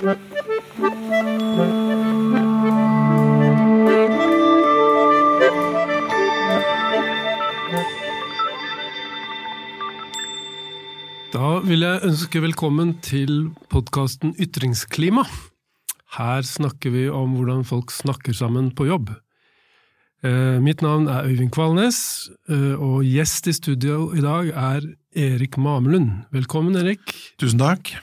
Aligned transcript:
Da 0.00 0.08
vil 0.08 0.16
jeg 11.84 12.00
ønske 12.08 12.40
velkommen 12.40 12.96
til 13.04 13.52
podkasten 13.68 14.32
Ytringsklima. 14.40 15.28
Her 16.16 16.48
snakker 16.48 16.96
vi 16.96 17.04
om 17.12 17.36
hvordan 17.36 17.68
folk 17.68 17.92
snakker 17.92 18.32
sammen 18.32 18.72
på 18.72 18.88
jobb. 18.88 19.12
Eh, 20.24 20.56
mitt 20.64 20.80
navn 20.80 21.12
er 21.12 21.28
Øyvind 21.28 21.52
Kvalnes, 21.52 22.32
eh, 22.48 22.72
og 22.72 23.04
gjest 23.04 23.52
i 23.52 23.54
studio 23.60 24.16
i 24.16 24.24
dag 24.24 24.48
er 24.48 24.80
Erik 25.12 25.60
Mamelund. 25.60 26.24
Velkommen, 26.32 26.72
Erik. 26.80 27.04
Tusen 27.36 27.60
takk. 27.60 28.00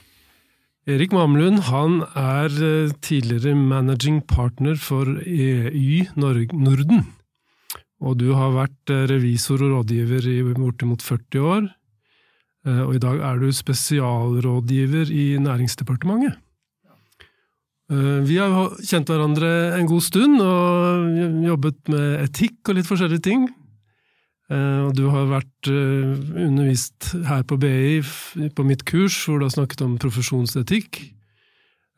Erik 0.88 1.12
Mamlund 1.12 1.66
han 1.68 1.98
er 2.16 2.54
eh, 2.64 2.94
tidligere 3.04 3.58
managing 3.60 4.22
partner 4.24 4.78
for 4.80 5.10
EY 5.20 6.06
Norden. 6.16 7.02
Og 8.00 8.16
du 8.22 8.30
har 8.38 8.54
vært 8.56 8.94
revisor 9.12 9.66
og 9.66 9.74
rådgiver 9.74 10.30
i 10.32 10.38
bortimot 10.56 11.04
40 11.04 11.44
år. 11.44 11.68
Og 12.68 12.92
i 12.94 13.00
dag 13.02 13.22
er 13.24 13.40
du 13.40 13.48
spesialrådgiver 13.56 15.10
i 15.10 15.40
Næringsdepartementet. 15.40 16.36
Vi 18.28 18.38
har 18.38 18.76
kjent 18.84 19.10
hverandre 19.10 19.50
en 19.80 19.88
god 19.88 20.04
stund 20.04 20.44
og 20.44 21.48
jobbet 21.48 21.80
med 21.90 22.26
etikk 22.28 22.70
og 22.70 22.78
litt 22.78 22.90
forskjellige 22.90 23.24
ting. 23.24 23.48
Og 24.48 24.94
du 24.96 25.10
har 25.12 25.26
vært 25.28 25.68
undervist 25.68 27.10
her 27.28 27.42
på 27.44 27.58
BI 27.60 28.00
på 28.56 28.64
mitt 28.64 28.86
kurs, 28.88 29.18
hvor 29.28 29.42
du 29.42 29.48
har 29.48 29.52
snakket 29.52 29.84
om 29.84 29.98
profesjonsetikk. 30.00 31.02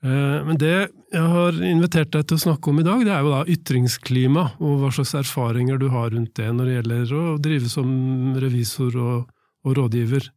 Men 0.02 0.58
det 0.58 0.74
jeg 1.14 1.30
har 1.34 1.60
invitert 1.66 2.10
deg 2.16 2.26
til 2.26 2.40
å 2.40 2.44
snakke 2.48 2.72
om 2.72 2.82
i 2.82 2.88
dag, 2.88 3.04
det 3.06 3.14
er 3.14 3.22
jo 3.26 3.36
da 3.36 3.44
ytringsklima, 3.54 4.48
og 4.64 4.82
hva 4.82 4.92
slags 4.96 5.14
erfaringer 5.22 5.78
du 5.78 5.88
har 5.94 6.10
rundt 6.14 6.34
det 6.40 6.50
når 6.56 6.66
det 6.66 6.76
gjelder 6.80 7.14
å 7.20 7.24
drive 7.42 7.70
som 7.70 7.90
revisor 8.42 8.98
og, 8.98 9.32
og 9.66 9.78
rådgiver. 9.78 10.30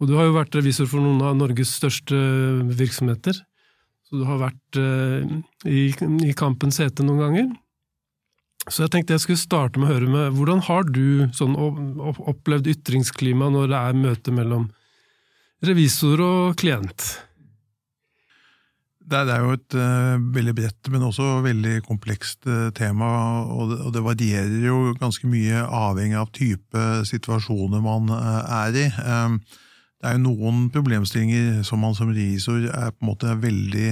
Og 0.00 0.10
du 0.10 0.16
har 0.18 0.28
jo 0.28 0.36
vært 0.36 0.56
revisor 0.58 0.88
for 0.90 1.04
noen 1.04 1.22
av 1.24 1.36
Norges 1.38 1.72
største 1.78 2.16
virksomheter. 2.76 3.38
Så 4.06 4.20
du 4.20 4.26
har 4.28 4.40
vært 4.40 4.80
i, 5.66 5.88
i, 5.90 6.32
kampens 6.36 6.78
hete 6.82 7.06
noen 7.06 7.22
ganger. 7.24 7.48
Så 8.66 8.82
jeg 8.82 8.92
tenkte 8.92 9.14
jeg 9.14 9.22
skulle 9.22 9.38
starte 9.38 9.78
med 9.78 9.88
å 9.88 9.94
høre 9.94 10.08
med 10.10 10.34
hvordan 10.34 10.64
har 10.66 10.88
du 10.90 11.28
sånn 11.36 11.54
opplevd 11.54 12.66
ytringsklima 12.72 13.50
når 13.54 13.70
det 13.70 13.78
er 13.78 14.00
møte 14.00 14.34
mellom 14.34 14.66
revisor 15.66 16.22
og 16.24 16.56
klient? 16.58 17.04
Det 19.06 19.20
er 19.22 19.44
jo 19.44 19.52
et 19.54 19.76
uh, 19.78 20.16
veldig 20.34 20.54
bredt, 20.58 20.88
men 20.90 21.04
også 21.06 21.36
veldig 21.44 21.76
komplekst 21.86 22.48
uh, 22.50 22.72
tema, 22.74 23.06
og 23.54 23.70
det, 23.70 23.76
og 23.86 23.92
det, 23.94 24.02
varierer 24.02 24.64
jo 24.66 24.96
ganske 24.98 25.30
mye 25.30 25.62
avhengig 25.62 26.18
av 26.18 26.32
type 26.34 26.86
situasjoner 27.06 27.84
man 27.84 28.10
er 28.10 28.80
i. 28.82 28.88
Um, 29.06 29.38
det 30.02 30.10
er 30.10 30.18
jo 30.18 30.24
noen 30.24 30.66
problemstillinger 30.74 31.62
som 31.66 31.86
man 31.86 31.94
som 31.94 32.10
revisor 32.10 32.66
er 32.66 32.90
på 32.90 33.06
en 33.06 33.12
måte 33.12 33.38
veldig 33.46 33.88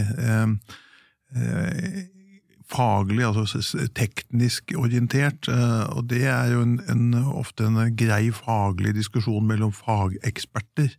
faglig, 2.70 3.24
altså 3.26 3.86
teknisk 3.94 4.72
orientert. 4.78 5.48
Eh, 5.48 5.96
og 5.96 6.08
det 6.10 6.24
er 6.30 6.52
jo 6.54 6.62
en, 6.64 6.78
en, 6.90 7.10
ofte 7.34 7.66
en 7.68 7.80
grei 7.96 8.30
faglig 8.34 8.94
diskusjon 8.96 9.44
mellom 9.46 9.72
fageksperter. 9.74 10.94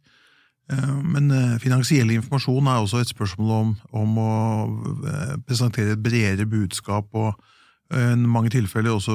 Eh, 0.72 0.94
men 1.04 1.32
eh, 1.34 1.58
finansiell 1.64 2.14
informasjon 2.16 2.70
er 2.70 2.84
også 2.84 3.02
et 3.02 3.14
spørsmål 3.14 3.56
om, 3.58 3.74
om 3.94 4.22
å 4.22 4.32
presentere 5.48 5.96
et 5.96 6.04
bredere 6.04 6.48
budskap. 6.50 7.10
og 7.14 7.34
i 7.94 8.16
mange 8.18 8.50
tilfeller 8.50 8.96
også 8.96 9.14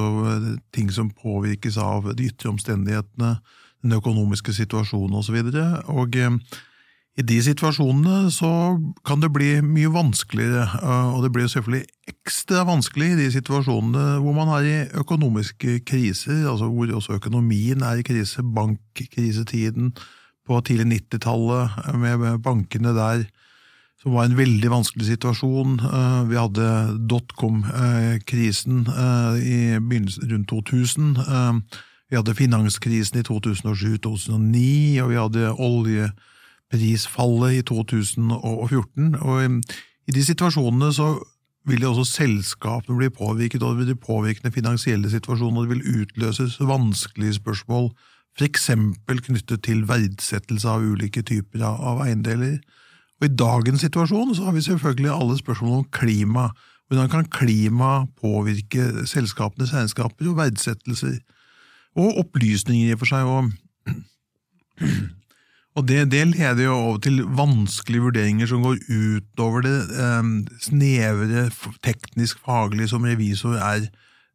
ting 0.71 0.93
som 0.95 1.09
påvirkes 1.11 1.75
av 1.83 2.05
de 2.15 2.29
ytre 2.31 2.53
omstendighetene 2.53 3.33
den 3.83 3.97
økonomiske 3.97 4.53
situasjonen 4.55 5.17
osv. 5.19 5.41
Og, 5.41 5.51
så 5.51 5.91
og 5.91 6.15
i 7.21 7.25
de 7.27 7.37
situasjonene 7.45 8.31
så 8.33 8.51
kan 9.07 9.21
det 9.21 9.33
bli 9.35 9.51
mye 9.65 9.91
vanskeligere, 9.93 10.65
eh, 10.81 11.11
og 11.15 11.25
det 11.25 11.33
blir 11.35 11.51
selvfølgelig 11.51 11.87
ekstra 12.11 12.65
vanskelig 12.69 13.13
i 13.13 13.19
de 13.19 13.29
situasjonene 13.35 14.21
hvor 14.25 14.37
man 14.37 14.53
er 14.57 14.69
i 14.69 14.79
økonomiske 15.03 15.81
kriser, 15.89 16.47
altså 16.49 16.71
hvor 16.71 16.95
også 16.97 17.19
økonomien 17.19 17.85
er 17.85 18.01
i 18.01 18.07
krise, 18.07 18.43
bankkrisetiden 18.43 19.93
på 20.49 20.63
tidlig 20.67 21.03
90-tallet 21.13 21.95
med 22.01 22.41
bankene 22.45 22.95
der 22.97 23.29
som 24.01 24.15
var 24.17 24.25
en 24.25 24.39
veldig 24.39 24.71
vanskelig 24.73 25.11
situasjon. 25.11 25.77
Eh, 25.85 26.21
vi 26.31 26.41
hadde 26.41 26.69
dotcom-krisen 27.11 28.87
rundt 28.89 30.49
2000. 30.49 31.19
Vi 32.11 32.17
hadde 32.17 32.35
finanskrisen 32.35 33.21
i 33.21 33.27
2007-2009, 33.29 35.03
og 35.05 35.13
vi 35.13 35.21
hadde 35.21 35.53
oljeprisfallet 36.71 37.59
i 37.59 37.63
2014. 37.63 39.15
Og 39.21 39.61
i 40.09 40.15
de 40.15 40.25
situasjonene 40.25 40.93
så 40.93 41.19
vil 41.69 41.85
også 41.85 42.05
selskapene 42.05 42.97
bli 42.97 43.11
påvirket, 43.11 43.63
og 43.63 43.77
det 43.77 43.87
vil 43.87 43.97
påvirke 43.97 44.41
den 44.43 44.53
finansielle 44.53 45.11
situasjonen, 45.11 45.57
og 45.59 45.67
det 45.67 45.77
vil 45.77 46.03
utløses 46.03 46.61
vanskelige 46.61 47.35
spørsmål, 47.35 47.91
f.eks. 48.39 48.71
knyttet 49.07 49.63
til 49.63 49.89
verdsettelse 49.89 50.69
av 50.69 50.81
ulike 50.83 51.23
typer 51.23 51.63
av 51.67 52.01
eiendeler. 52.07 52.61
Og 53.21 53.27
I 53.27 53.35
dagens 53.37 53.81
situasjon 53.85 54.35
så 54.35 54.45
har 54.45 54.53
vi 54.57 54.63
selvfølgelig 54.65 55.11
alle 55.13 55.37
spørsmål 55.39 55.79
om 55.79 55.89
klima. 55.93 56.51
Hvordan 56.89 57.11
kan 57.11 57.29
klima 57.29 58.07
påvirke 58.21 59.07
selskapenes 59.07 59.75
regnskaper 59.75 60.31
og 60.31 60.39
verdsettelser? 60.39 61.19
Og 61.99 62.19
opplysninger, 62.23 62.89
i 62.89 62.93
og 62.95 63.03
for 63.03 63.11
seg. 63.11 63.27
Og, 63.27 63.51
og 65.79 65.87
det, 65.87 66.05
det, 66.11 66.25
leder 66.33 66.65
jo 66.65 66.75
over 66.75 66.99
til 66.99 67.23
vanskelige 67.39 68.03
vurderinger 68.09 68.49
som 68.51 68.63
går 68.65 68.81
utover 68.91 69.63
det 69.67 69.77
eh, 70.03 70.31
snevre, 70.67 71.49
teknisk 71.87 72.41
faglige 72.47 72.91
som 72.91 73.07
revisor 73.07 73.55
er 73.55 73.87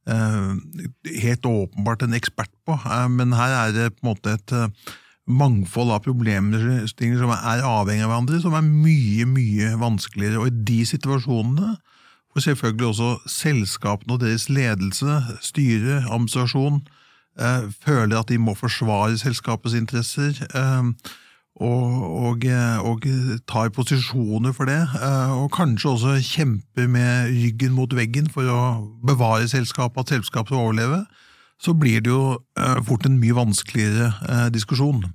eh, 0.07 0.53
helt 1.23 1.46
åpenbart 1.50 2.06
en 2.06 2.16
ekspert 2.16 2.53
på. 2.68 2.79
Eh, 2.79 3.09
men 3.12 3.35
her 3.35 3.57
er 3.57 3.75
det 3.75 3.90
på 3.97 4.06
en 4.06 4.12
måte 4.13 4.38
et 4.38 4.56
eh, 4.56 4.94
mangfold 5.28 5.91
av 5.91 6.06
problemstillinger 6.06 7.19
som 7.19 7.34
er 7.35 7.67
avhengig 7.67 8.06
av 8.06 8.13
hverandre, 8.13 8.40
som 8.40 8.56
er 8.56 8.63
mye, 8.69 9.28
mye 9.28 9.75
vanskeligere. 9.81 10.40
Og 10.40 10.53
i 10.53 10.66
de 10.72 10.81
situasjonene 10.88 11.75
får 12.31 12.47
selvfølgelig 12.47 12.94
også 12.94 13.34
selskapene 13.41 14.16
og 14.16 14.23
deres 14.23 14.47
ledelse, 14.47 15.19
styre, 15.44 16.06
administrasjon, 16.06 16.85
Eh, 17.35 17.63
føler 17.84 18.16
at 18.16 18.29
de 18.31 18.38
må 18.40 18.53
forsvare 18.56 19.17
selskapets 19.19 19.75
interesser. 19.75 20.38
Eh, 20.56 20.84
og, 21.55 21.91
og, 22.03 22.45
og, 22.83 23.05
tar 23.47 23.71
posisjoner 23.75 24.55
for 24.55 24.67
det, 24.67 24.81
eh, 24.99 25.35
og 25.35 25.51
kanskje 25.55 25.91
også 25.93 26.16
kjemper 26.19 26.89
med 26.91 27.31
ryggen 27.31 27.75
mot 27.77 27.91
veggen 27.95 28.27
for 28.31 28.49
å 28.51 28.61
bevare 29.07 29.47
selskapet, 29.47 30.03
at 30.03 30.16
selskapet 30.17 30.51
skal 30.51 30.66
overleve, 30.66 31.05
så 31.61 31.71
blir 31.71 32.03
det 32.03 32.11
jo 32.11 32.35
fort 32.83 33.05
en 33.07 33.16
mye 33.21 33.38
vanskeligere 33.38 34.49
diskusjon. 34.51 35.05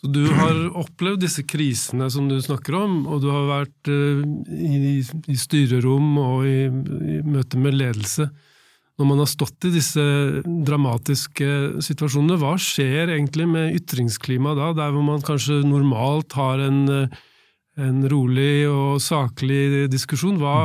Så 0.00 0.08
Du 0.14 0.22
har 0.32 0.56
opplevd 0.78 1.20
disse 1.26 1.42
krisene 1.44 2.08
som 2.10 2.30
du 2.30 2.38
snakker 2.40 2.78
om, 2.78 3.02
og 3.04 3.20
du 3.20 3.28
har 3.34 3.44
vært 3.50 3.90
i, 3.92 5.02
i 5.04 5.36
styrerom 5.36 6.16
og 6.22 6.46
i, 6.48 6.70
i 7.18 7.18
møte 7.26 7.60
med 7.60 7.76
ledelse 7.76 8.30
når 8.98 9.06
man 9.06 9.22
har 9.22 9.30
stått 9.30 9.68
i 9.68 9.72
disse 9.72 10.02
dramatiske 10.44 11.48
situasjonene, 11.86 12.38
hva 12.40 12.56
skjer 12.58 13.14
egentlig 13.14 13.46
med 13.50 13.76
ytringsklimaet 13.78 14.58
da, 14.58 14.70
der 14.80 14.94
hvor 14.94 15.04
man 15.06 15.22
kanskje 15.24 15.60
normalt 15.66 16.34
har 16.34 16.64
en, 16.64 16.80
en 17.78 18.00
rolig 18.10 18.66
og 18.66 18.98
saklig 19.02 19.86
diskusjon? 19.92 20.40
Hva, 20.42 20.56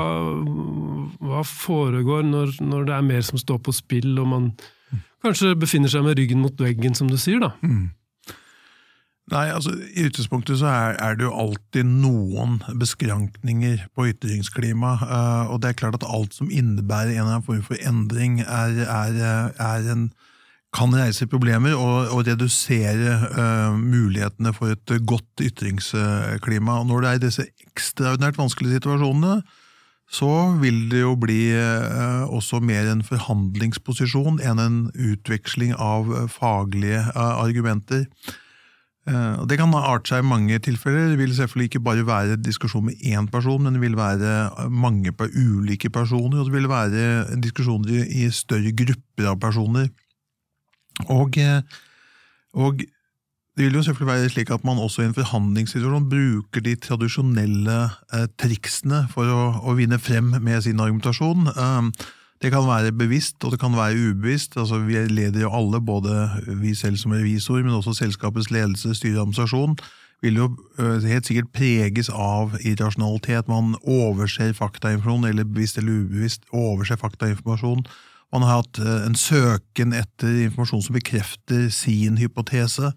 hva 1.22 1.44
foregår 1.46 2.26
når, 2.26 2.56
når, 2.66 2.88
det 2.90 2.96
er 2.98 3.10
mer 3.12 3.28
som 3.28 3.42
står 3.42 3.62
på 3.62 3.76
spill, 3.78 4.16
og 4.18 4.32
man 4.34 4.50
kanskje 5.24 5.54
befinner 5.60 5.94
seg 5.94 6.06
med 6.08 6.18
ryggen 6.18 6.42
mot 6.42 6.58
veggen, 6.66 6.98
som 6.98 7.12
du 7.12 7.20
sier? 7.22 7.44
da? 7.44 7.54
Mm. 7.62 7.92
Nei, 9.32 9.46
altså 9.56 9.72
I 9.96 10.04
utgangspunktet 10.10 10.60
så 10.60 10.68
er, 10.68 10.98
er, 11.00 11.16
det 11.16 11.24
jo 11.24 11.32
alltid 11.46 11.88
noen 11.88 12.58
beskrankninger 12.80 13.86
på 13.96 14.10
ytringsklima. 14.12 14.98
Uh, 15.00 15.54
og 15.54 15.62
det 15.64 15.72
er 15.72 15.80
klart 15.80 15.96
at 15.96 16.04
alt 16.04 16.36
som 16.36 16.52
innebærer 16.52 17.14
en 17.14 17.22
eller 17.22 17.38
annen 17.38 17.48
form 17.48 17.64
for 17.64 17.80
endring, 17.80 18.42
er, 18.44 18.84
er, 18.84 19.16
er 19.56 19.88
en, 19.94 20.10
kan 20.76 20.92
reise 20.98 21.30
problemer 21.30 21.78
og, 21.78 22.12
og 22.18 22.28
redusere 22.28 23.16
uh, 23.32 23.78
mulighetene 23.78 24.52
for 24.58 24.76
et 24.76 24.96
godt 25.08 25.46
ytringsklima. 25.48 26.82
Og 26.82 26.92
når 26.92 27.06
det 27.06 27.12
er 27.14 27.26
disse 27.30 27.48
ekstraordinært 27.64 28.42
vanskelige 28.42 28.82
situasjonene, 28.82 29.40
så 30.14 30.34
vil 30.60 30.84
det 30.92 31.00
jo 31.06 31.16
bli 31.16 31.42
uh, 31.56 32.28
også 32.28 32.60
mer 32.60 32.92
en 32.92 33.08
forhandlingsposisjon 33.08 34.44
enn 34.44 34.60
en 34.60 34.80
utveksling 34.92 35.78
av 35.80 36.12
faglige 36.36 37.08
argumenter. 37.16 38.10
Eh, 39.10 39.36
og 39.42 39.50
Det 39.50 39.58
kan 39.60 39.74
art 39.76 40.08
seg 40.08 40.24
i 40.24 40.28
mange 40.28 40.60
tilfeller. 40.64 41.12
Det 41.12 41.20
vil 41.20 41.36
selvfølgelig 41.36 41.70
ikke 41.72 41.84
bare 41.84 42.06
være 42.08 42.40
diskusjon 42.40 42.86
med 42.86 43.04
én 43.04 43.28
person, 43.32 43.64
men 43.64 43.74
det 43.74 43.82
vil 43.82 43.98
være 43.98 44.70
mange 44.70 45.12
på 45.12 45.28
ulike 45.28 45.90
personer, 45.90 46.40
og 46.40 46.46
det 46.46 46.54
vil 46.54 46.70
være 46.70 47.40
diskusjoner 47.44 48.08
i 48.08 48.30
større 48.32 48.72
grupper 48.72 49.30
av 49.34 49.40
personer. 49.40 49.90
Og, 51.10 51.38
eh, 51.38 51.62
og 52.54 52.84
det 53.58 53.66
vil 53.66 53.74
jo 53.74 53.84
selvfølgelig 53.84 54.14
være 54.14 54.30
slik 54.30 54.50
at 54.50 54.64
man 54.66 54.80
også 54.82 55.02
i 55.02 55.06
en 55.06 55.14
forhandlingssituasjon 55.14 56.10
bruker 56.10 56.62
de 56.66 56.76
tradisjonelle 56.76 57.78
eh, 58.14 58.28
triksene 58.40 59.04
for 59.12 59.30
å, 59.30 59.42
å, 59.62 59.76
vinne 59.78 60.00
frem 60.00 60.32
med 60.42 60.64
sin 60.66 60.80
argumentasjon. 60.80 61.52
Eh, 61.54 62.08
det 62.44 62.52
kan 62.52 62.68
være 62.68 62.92
bevisst, 62.92 63.44
og 63.44 63.52
det 63.52 63.60
kan 63.60 63.76
være 63.76 64.12
ubevisst. 64.12 64.58
Altså, 64.58 64.78
vi 64.84 65.00
leder 65.08 65.42
jo 65.42 65.52
alle, 65.56 65.80
både 65.82 66.30
vi 66.48 66.76
selv 66.76 66.98
som 66.98 67.12
revisor, 67.12 67.64
men 67.64 67.74
også 67.74 67.94
selskapets 67.94 68.52
ledelse, 68.52 68.96
styre 68.96 69.18
og 69.18 69.22
administrasjon, 69.22 69.78
vil 70.22 70.36
jo 70.36 70.50
øh, 70.80 71.04
helt 71.04 71.28
sikkert 71.28 71.52
preges 71.54 72.10
av 72.10 72.58
irrasjonalitet. 72.66 73.48
Man 73.48 73.76
overser 73.84 74.54
faktainformasjon, 74.54 75.30
eller 75.30 75.44
bevisst 75.44 75.78
eller 75.78 76.04
ubevisst 76.04 76.44
overser 76.52 77.00
faktainformasjon. 77.00 77.86
Man 78.34 78.42
har 78.42 78.62
hatt 78.62 78.80
øh, 78.80 79.08
en 79.08 79.16
søken 79.16 79.94
etter 79.94 80.44
informasjon 80.48 80.84
som 80.84 81.00
bekrefter 81.00 81.70
sin 81.70 82.18
hypotese, 82.18 82.92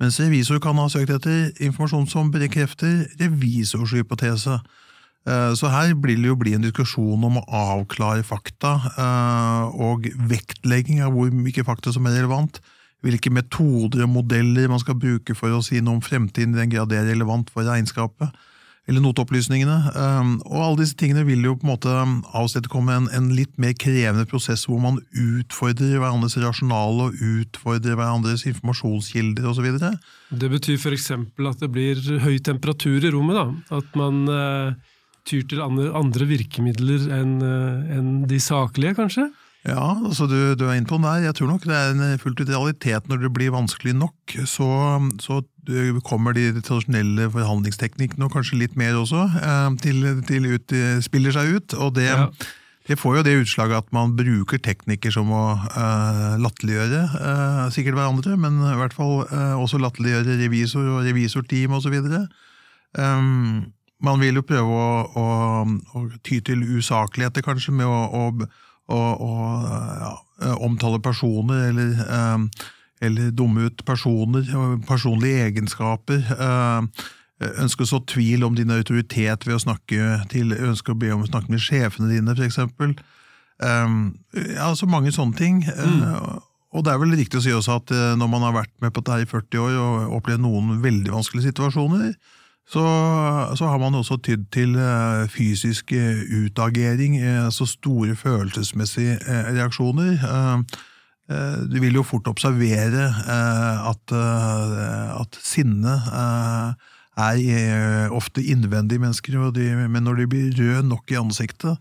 mens 0.00 0.20
revisor 0.20 0.58
kan 0.62 0.78
ha 0.78 0.88
søkt 0.90 1.10
etter 1.10 1.50
informasjon 1.60 2.06
som 2.06 2.30
bekrefter 2.34 3.06
revisors 3.20 3.94
hypotese. 3.94 4.58
Eh, 5.28 5.52
så 5.58 5.68
her 5.72 5.92
blir 5.98 6.18
det 6.20 6.30
jo 6.30 6.38
bli 6.40 6.54
en 6.56 6.64
diskusjon 6.64 7.28
om 7.28 7.40
å 7.40 7.46
avklare 7.76 8.24
fakta, 8.26 8.74
eh, 8.96 9.78
og 9.88 10.08
vektlegging 10.30 11.02
av 11.04 11.14
hvor 11.16 11.32
mye 11.34 11.66
fakta 11.66 11.92
som 11.94 12.08
er 12.08 12.20
relevant. 12.20 12.62
Hvilke 13.04 13.30
metoder 13.30 14.02
og 14.06 14.14
modeller 14.16 14.70
man 14.70 14.80
skal 14.82 14.98
bruke 14.98 15.36
for 15.38 15.54
å 15.54 15.62
si 15.62 15.80
noe 15.80 15.98
om 15.98 16.04
fremtiden, 16.04 16.56
i 16.56 16.64
den 16.64 16.72
grad 16.72 16.90
det 16.90 17.02
er 17.02 17.12
relevant 17.12 17.52
for 17.52 17.62
regnskapet, 17.62 18.32
eller 18.88 19.04
noteopplysningene. 19.04 19.76
Eh, 19.92 20.32
og 20.48 20.58
alle 20.64 20.80
disse 20.80 20.96
tingene 20.96 21.26
vil 21.28 21.44
jo 21.44 21.58
på 21.60 21.68
en 21.68 21.74
måte 21.74 21.92
avstedkomme 22.40 22.96
en, 22.96 23.12
en 23.12 23.30
litt 23.36 23.52
mer 23.60 23.76
krevende 23.76 24.24
prosess, 24.26 24.64
hvor 24.64 24.80
man 24.80 24.96
utfordrer 25.12 26.00
hverandres 26.00 26.40
rasjonale 26.40 27.10
og 27.10 27.22
utfordrer 27.36 28.00
hverandres 28.00 28.48
informasjonskilder 28.48 29.52
osv. 29.52 29.74
Det 30.32 30.54
betyr 30.56 30.80
f.eks. 30.80 31.10
at 31.12 31.66
det 31.66 31.74
blir 31.76 32.00
høy 32.24 32.38
temperatur 32.40 33.04
i 33.04 33.12
rommet? 33.12 33.36
da, 33.36 33.76
At 33.82 33.98
man 33.98 34.24
tyr 35.28 35.44
til 35.48 35.60
andre, 35.64 35.90
andre 35.96 36.26
virkemidler 36.30 37.06
enn 37.18 37.36
eh, 37.44 37.92
en 37.98 38.08
de 38.30 38.40
saklige, 38.42 38.96
kanskje? 38.98 39.28
Ja, 39.66 39.90
altså 40.06 40.28
du, 40.30 40.36
du 40.56 40.64
er 40.68 40.78
inne 40.78 40.88
på 40.88 40.96
den 40.96 41.06
der. 41.08 41.26
Jeg 41.26 41.34
tror 41.36 41.50
nok 41.50 41.64
det 41.66 41.74
er 41.74 41.90
en 41.92 42.20
fullt 42.22 42.40
ut 42.40 42.50
realitet 42.50 43.08
når 43.10 43.24
det 43.24 43.32
blir 43.34 43.52
vanskelig 43.52 43.96
nok. 43.98 44.36
Så, 44.48 44.68
så 45.20 45.40
kommer 46.06 46.36
de 46.36 46.52
tradisjonelle 46.60 47.26
forhandlingsteknikkene, 47.34 48.28
og 48.28 48.36
kanskje 48.36 48.62
litt 48.62 48.78
mer 48.78 48.96
også, 49.00 49.26
eh, 49.42 49.68
til, 49.82 50.06
til 50.30 50.48
ut, 50.54 50.78
spiller 51.04 51.34
seg 51.34 51.58
ut. 51.58 51.76
Og 51.76 51.96
det, 51.98 52.06
ja. 52.06 52.28
det, 52.88 53.00
får 53.00 53.18
jo 53.18 53.24
det 53.26 53.38
utslaget 53.42 53.82
at 53.82 53.96
man 53.96 54.14
bruker 54.16 54.62
teknikker 54.62 55.12
som 55.12 55.32
å 55.34 55.44
uh, 55.58 56.38
latterliggjøre 56.40 57.02
uh, 57.18 57.64
sikkert 57.74 57.98
hverandre, 57.98 58.38
men 58.40 58.62
i 58.62 58.76
hvert 58.78 58.96
fall 58.96 59.26
uh, 59.26 59.58
også 59.58 59.82
latterliggjøre 59.82 60.38
revisor 60.46 60.94
og 60.94 61.02
revisorteam 61.10 61.76
osv. 61.76 61.98
Um, 62.96 63.66
man 64.04 64.20
vil 64.22 64.38
jo 64.38 64.46
prøve 64.46 64.78
å, 64.78 64.88
å, 65.18 65.26
å 65.98 66.02
ty 66.26 66.40
til 66.44 66.62
usakligheter, 66.78 67.44
kanskje, 67.46 67.74
med 67.74 67.86
å, 67.86 68.30
å, 68.94 69.02
ja, 70.00 70.12
omtale 70.56 71.00
personer, 71.02 71.68
eller, 71.72 71.94
eh, 72.06 72.66
eller, 73.08 73.30
dumme 73.34 73.68
ut 73.68 73.84
personer, 73.86 74.46
personlige 74.88 75.48
egenskaper. 75.50 76.24
Eh, 76.38 77.06
ønske 77.62 77.86
å 77.86 77.90
så 77.92 78.00
tvil 78.02 78.42
om 78.46 78.56
din 78.58 78.72
autoritet 78.74 79.46
ved 79.46 79.58
å 79.58 79.62
snakke 79.62 80.18
til, 80.32 80.54
ønske 80.54 80.94
å 80.94 80.98
be 80.98 81.12
om 81.14 81.22
å 81.22 81.30
snakke 81.30 81.52
med 81.52 81.62
sjefene 81.62 82.10
dine, 82.10 82.34
f.eks. 82.34 82.58
Um, 83.58 84.18
eh, 84.34 84.54
ja, 84.56 84.70
så 84.78 84.86
mange 84.90 85.12
sånne 85.14 85.38
ting. 85.38 85.62
Mm. 85.66 86.02
Uh, 86.02 86.38
og 86.74 86.84
det 86.84 86.92
er 86.92 87.00
vel 87.02 87.14
riktig 87.16 87.40
å 87.40 87.44
si 87.44 87.54
også 87.54 87.78
at 87.80 87.92
uh, 87.94 88.14
når 88.18 88.30
man 88.30 88.44
har 88.46 88.56
vært 88.60 88.74
med 88.82 88.94
på 88.94 89.02
dette 89.06 89.24
i 89.24 89.30
40 89.30 89.62
år 89.62 89.78
og 89.82 90.18
opplevd 90.18 90.44
noen 90.44 90.82
veldig 90.84 91.14
vanskelige 91.14 91.50
situasjoner, 91.50 92.12
så, 92.68 92.84
så, 93.56 93.64
har 93.66 93.78
man 93.80 93.96
også 93.96 94.18
tydd 94.20 94.50
til 94.52 94.76
eh, 94.76 95.24
fysisk 95.32 95.92
eh, 95.96 96.20
utagering, 96.44 97.16
altså 97.22 97.66
store 97.66 98.16
følelsesmessige 98.16 99.18
reaksjoner. 99.56 100.20
Du 101.68 101.80
vil 101.80 101.92
jo 101.92 102.02
fort 102.02 102.28
observere 102.28 103.10
at, 103.84 104.12
at 105.20 105.38
sinne 105.44 105.98
er 107.20 108.08
ofte 108.16 108.40
innvendige 108.40 109.02
mennesker, 109.02 109.50
de, 109.52 109.66
men 109.92 110.02
når 110.02 110.22
de 110.22 110.26
blir 110.26 110.54
røde 110.56 110.88
nok 110.88 111.12
i 111.12 111.18
ansiktet, 111.20 111.76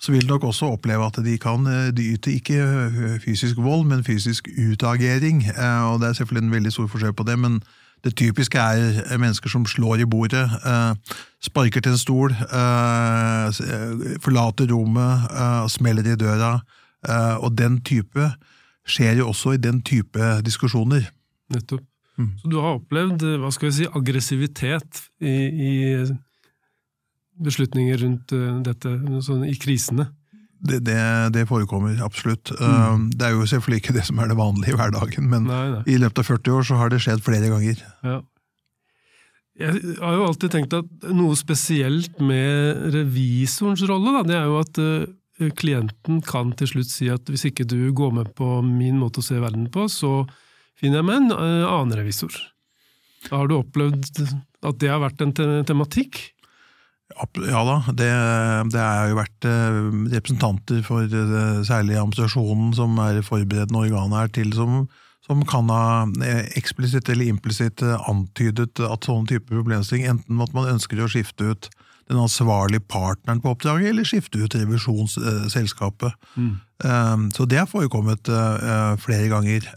så 0.00 0.12
vil 0.12 0.28
du 0.28 0.34
nok 0.34 0.44
også 0.44 0.68
oppleve 0.76 1.06
at 1.06 1.16
de 1.24 1.38
kan 1.40 1.64
de 1.96 2.10
yter 2.12 2.36
ikke 2.36 3.20
fysisk 3.24 3.56
vold, 3.56 3.86
men 3.88 4.04
fysisk 4.04 4.48
utagering. 4.52 5.46
Og 5.88 6.00
det 6.00 6.08
er 6.08 6.12
selvfølgelig 6.20 6.46
en 6.46 6.54
veldig 6.58 6.72
stor 6.72 6.92
forskjell 6.92 7.16
på 7.16 7.24
det, 7.24 7.38
men 7.38 7.62
det 8.04 8.14
typiske 8.16 8.58
er 8.58 9.18
mennesker 9.20 9.52
som 9.52 9.66
slår 9.68 10.02
i 10.04 10.08
bordet, 10.08 10.44
eh, 10.66 11.16
sparker 11.42 11.80
til 11.84 11.92
en 11.92 12.00
stol, 12.00 12.30
eh, 12.32 13.60
forlater 14.24 14.70
rommet, 14.72 15.28
eh, 15.30 15.66
smeller 15.68 16.06
i 16.12 16.16
døra. 16.16 16.60
Og 17.40 17.56
den 17.56 17.80
type 17.80 18.34
skjer 18.84 19.16
jo 19.16 19.28
også 19.28 19.54
i 19.54 19.56
den 19.56 19.80
type 19.80 20.42
diskusjoner. 20.44 21.08
Nettopp. 21.50 21.80
Mm. 22.18 22.32
Så 22.36 22.50
du 22.50 22.60
har 22.60 22.76
opplevd 22.76 23.22
hva 23.40 23.50
skal 23.50 23.70
vi 23.70 23.72
si, 23.78 23.86
aggressivitet 23.86 25.08
i, 25.22 25.32
i 25.48 26.06
beslutninger 27.40 27.96
rundt 28.02 28.28
dette, 28.66 28.92
sånn 29.24 29.48
i 29.48 29.56
krisene? 29.56 30.10
Det, 30.60 30.82
det, 30.84 30.98
det, 31.32 31.46
forekommer 31.48 32.02
absolutt. 32.04 32.52
Mm. 32.60 32.66
Um, 32.68 33.04
det 33.16 33.28
er 33.28 33.36
jo 33.36 33.46
selvfølgelig 33.48 33.80
ikke 33.80 33.94
det 33.96 34.04
som 34.08 34.18
er 34.20 34.28
det 34.28 34.36
vanlige 34.36 34.74
i 34.74 34.76
hverdagen, 34.76 35.30
men 35.32 35.46
nei, 35.48 35.62
nei. 35.72 35.84
i 35.88 35.96
løpet 36.02 36.20
av 36.20 36.28
40 36.34 36.58
år 36.58 36.66
så 36.68 36.80
har 36.80 36.92
det 36.92 37.00
skjedd 37.04 37.22
flere 37.24 37.48
ganger. 37.48 37.80
Ja. 38.04 38.18
Jeg 39.60 39.96
har 40.00 40.16
jo 40.16 40.26
alltid 40.28 40.54
tenkt 40.54 40.76
at 40.76 41.08
noe 41.12 41.36
spesielt 41.36 42.20
med 42.24 42.92
revisorens 42.94 43.82
rolle, 43.88 44.12
da, 44.18 44.22
det 44.28 44.36
er 44.38 44.46
jo 44.48 44.60
at 44.60 44.80
uh, 44.80 45.50
klienten 45.56 46.20
kan 46.24 46.52
til 46.56 46.74
slutt 46.74 46.92
si 46.92 47.10
at 47.12 47.28
hvis 47.28 47.48
ikke 47.48 47.68
du 47.68 47.90
går 47.96 48.14
med 48.20 48.32
på 48.36 48.60
min 48.64 49.00
måte 49.00 49.20
å 49.20 49.26
se 49.26 49.40
verden 49.40 49.68
på, 49.72 49.88
så 49.92 50.24
finner 50.80 51.00
jeg 51.00 51.08
meg 51.08 51.22
en 51.22 51.34
uh, 51.36 51.68
annen 51.72 51.96
revisor. 52.00 52.36
Har 53.28 53.48
du 53.48 53.58
opplevd 53.58 54.22
at 54.64 54.80
det 54.80 54.92
har 54.92 55.02
vært 55.02 55.24
en 55.24 55.34
te 55.36 55.48
tematikk? 55.68 56.22
Ja 57.50 57.60
da, 57.66 57.76
det, 57.92 58.08
det 58.72 58.80
er 58.80 59.10
jo 59.10 59.18
vært 59.18 59.46
eh, 59.48 59.78
representanter 60.14 60.80
for 60.86 61.04
eh, 61.04 61.60
særlig 61.66 61.98
administrasjonen 61.98 62.72
som 62.76 62.96
er 63.02 63.20
forberedende 63.26 63.82
organ 63.82 64.14
her 64.16 64.30
til, 64.32 64.52
som, 64.56 64.86
som 65.26 65.44
kan 65.48 65.68
ha 65.72 66.06
eh, 66.24 66.46
eksplisitt 66.60 67.10
eller 67.12 67.30
implisitt 67.32 67.84
antydet 67.84 68.80
at 68.86 69.08
sånne 69.08 69.28
typer 69.30 69.58
problemstilling, 69.58 70.08
enten 70.14 70.40
at 70.44 70.56
man 70.56 70.72
ønsker 70.72 71.02
å 71.02 71.10
skifte 71.12 71.52
ut 71.52 71.70
den 72.10 72.18
ansvarlige 72.18 72.82
partneren 72.90 73.42
på 73.42 73.52
oppdraget, 73.52 73.92
eller 73.92 74.08
skifte 74.08 74.40
ut 74.42 74.56
revisjonsselskapet. 74.58 76.16
Mm. 76.34 76.56
Så 77.30 77.44
det 77.46 77.60
har 77.60 77.68
forekommet 77.70 78.26
flere 78.98 79.28
ganger 79.30 79.68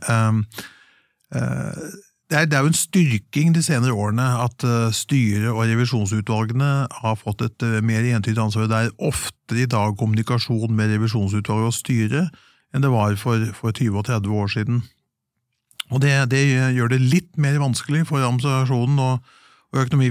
det 2.33 2.39
er, 2.39 2.47
det 2.49 2.57
er, 2.57 2.63
jo 2.65 2.71
en 2.71 2.77
styrking 2.77 3.51
de 3.53 3.61
senere 3.61 3.93
årene 3.93 4.23
at 4.41 4.63
uh, 4.65 4.89
styret 4.95 5.51
og 5.51 5.67
revisjonsutvalgene 5.69 6.69
har 7.03 7.17
fått 7.19 7.43
et 7.45 7.65
uh, 7.67 7.77
mer 7.85 8.07
entydig 8.09 8.41
ansvar. 8.41 8.65
Det 8.71 8.79
er 8.79 8.95
oftere 8.97 9.61
i 9.61 9.69
dag 9.69 9.93
kommunikasjon 9.99 10.73
med 10.73 10.95
revisjonsutvalget 10.95 11.69
og 11.69 11.75
styret 11.77 12.39
enn 12.73 12.81
det 12.81 12.89
var 12.89 13.13
for, 13.21 13.43
for 13.53 13.69
20 13.69 13.99
og 14.01 14.07
30 14.07 14.33
år 14.33 14.49
siden. 14.49 14.79
Og 15.93 16.01
det, 16.01 16.15
det, 16.31 16.41
gjør 16.73 16.89
det 16.89 17.03
litt 17.03 17.37
mer 17.37 17.59
vanskelig 17.61 18.07
for 18.09 18.23
administrasjonen 18.23 18.97
og, 19.03 19.35
og 19.75 19.81
økonomi- 19.83 20.09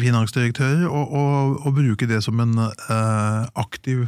å, 0.87 1.73
bruke 1.75 2.07
det 2.07 2.21
som 2.23 2.38
en 2.45 2.55
uh, 2.69 3.49
aktiv 3.59 4.07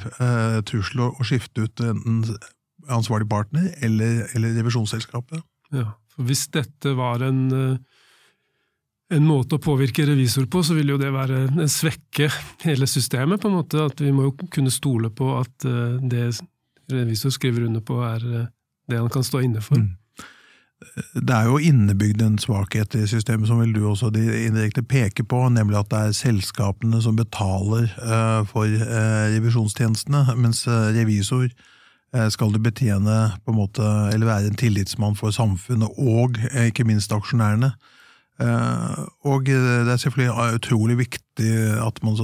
trussel 0.71 1.03
å, 1.09 1.11
skifte 1.27 1.67
ut 1.67 1.83
enten 1.83 2.23
ansvarlig 2.95 3.27
partner 3.27 3.73
eller, 3.83 4.23
eller 4.37 4.55
revisjonsselskapet. 4.61 5.43
Ja, 5.75 5.97
for 6.15 6.31
Hvis 6.31 6.47
dette 6.55 6.95
var 6.95 7.27
en 7.27 7.49
en 9.13 9.27
måte 9.27 9.59
å 9.59 9.63
påvirke 9.63 10.07
revisor 10.09 10.47
på, 10.51 10.63
så 10.65 10.77
vil 10.79 10.95
jo 10.95 11.01
det 11.01 11.11
være 11.13 11.45
en 11.51 11.71
svekke 11.71 12.31
hele 12.65 12.89
systemet, 12.89 13.43
på 13.43 13.51
en 13.51 13.59
måte. 13.59 13.83
At 13.85 14.01
vi 14.01 14.13
må 14.15 14.31
jo 14.31 14.37
kunne 14.49 14.73
stole 14.73 15.11
på 15.13 15.35
at 15.41 15.67
eh, 15.69 15.99
det 16.01 16.31
revisor 16.93 17.35
skriver 17.35 17.67
under 17.69 17.85
på, 17.85 18.01
er 18.07 18.25
eh, 18.25 18.49
det 18.89 19.01
han 19.01 19.13
kan 19.13 19.27
stå 19.27 19.45
inne 19.45 19.65
for. 19.65 19.81
Mm. 19.81 19.93
Det 21.15 21.33
er 21.33 21.47
jo 21.49 21.61
innebygd 21.63 22.21
en 22.21 22.35
svakhet 22.41 22.97
i 22.99 23.07
systemet, 23.09 23.49
som 23.49 23.61
vil 23.63 23.73
du 23.73 23.85
også 23.89 24.11
indirekte 24.13 24.83
peke 24.85 25.25
på, 25.25 25.39
nemlig 25.53 25.79
at 25.81 25.89
det 25.93 26.01
er 26.01 26.17
selskapene 26.19 27.01
som 27.01 27.17
betaler 27.17 27.87
uh, 28.03 28.43
for 28.45 28.69
revisjonstjenestene, 28.69 30.27
mens 30.37 30.67
revisor 30.69 31.49
skal 32.35 32.53
du 32.53 32.61
betjene 32.63 33.17
på 33.47 33.55
en 33.55 33.59
måte, 33.63 33.87
eller 34.13 34.29
være 34.29 34.53
en 34.53 34.61
tillitsmann 34.61 35.17
for 35.17 35.33
samfunnet 35.35 35.97
og 35.97 36.37
ikke 36.67 36.85
minst 36.87 37.15
aksjonærene. 37.17 37.73
Og 38.39 39.47
det 39.47 39.55
er 39.93 40.01
selvfølgelig 40.01 40.57
utrolig 40.59 40.97
viktig 40.99 41.51
at 41.79 42.01
man 42.03 42.17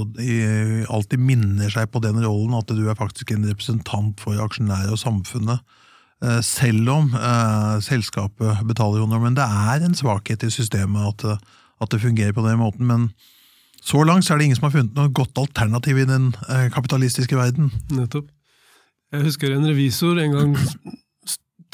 alltid 0.90 1.22
minner 1.22 1.70
seg 1.70 1.86
på 1.92 2.02
den 2.02 2.18
rollen, 2.24 2.56
at 2.58 2.72
du 2.74 2.88
er 2.88 2.98
faktisk 2.98 3.30
en 3.30 3.46
representant 3.46 4.18
for 4.18 4.40
aksjonærer 4.42 4.90
og 4.90 4.98
samfunnet. 4.98 5.62
Selv 6.42 6.90
om 6.90 7.14
selskapet 7.86 8.64
betaler 8.66 9.06
under, 9.06 9.22
men 9.22 9.38
det 9.38 9.46
er 9.46 9.86
en 9.86 9.94
svakhet 9.94 10.42
i 10.42 10.50
systemet 10.50 11.22
at, 11.30 11.46
det 11.94 12.02
fungerer 12.02 12.34
på 12.34 12.42
den 12.44 12.58
måten. 12.58 12.86
men 12.90 13.10
så 13.82 14.02
langt 14.04 14.24
så 14.24 14.34
er 14.34 14.38
det 14.40 14.44
ingen 14.50 14.58
som 14.58 14.68
har 14.68 14.74
funnet 14.74 14.96
noe 14.96 15.12
godt 15.16 15.38
alternativ 15.40 16.02
i 16.02 16.08
den 16.08 16.30
eh, 16.48 16.68
kapitalistiske 16.72 17.36
verden. 17.36 17.70
Nettopp. 17.96 18.28
Jeg 19.10 19.24
husker 19.26 19.54
en 19.54 19.66
revisor 19.66 20.20
en 20.20 20.36
gang 20.36 20.52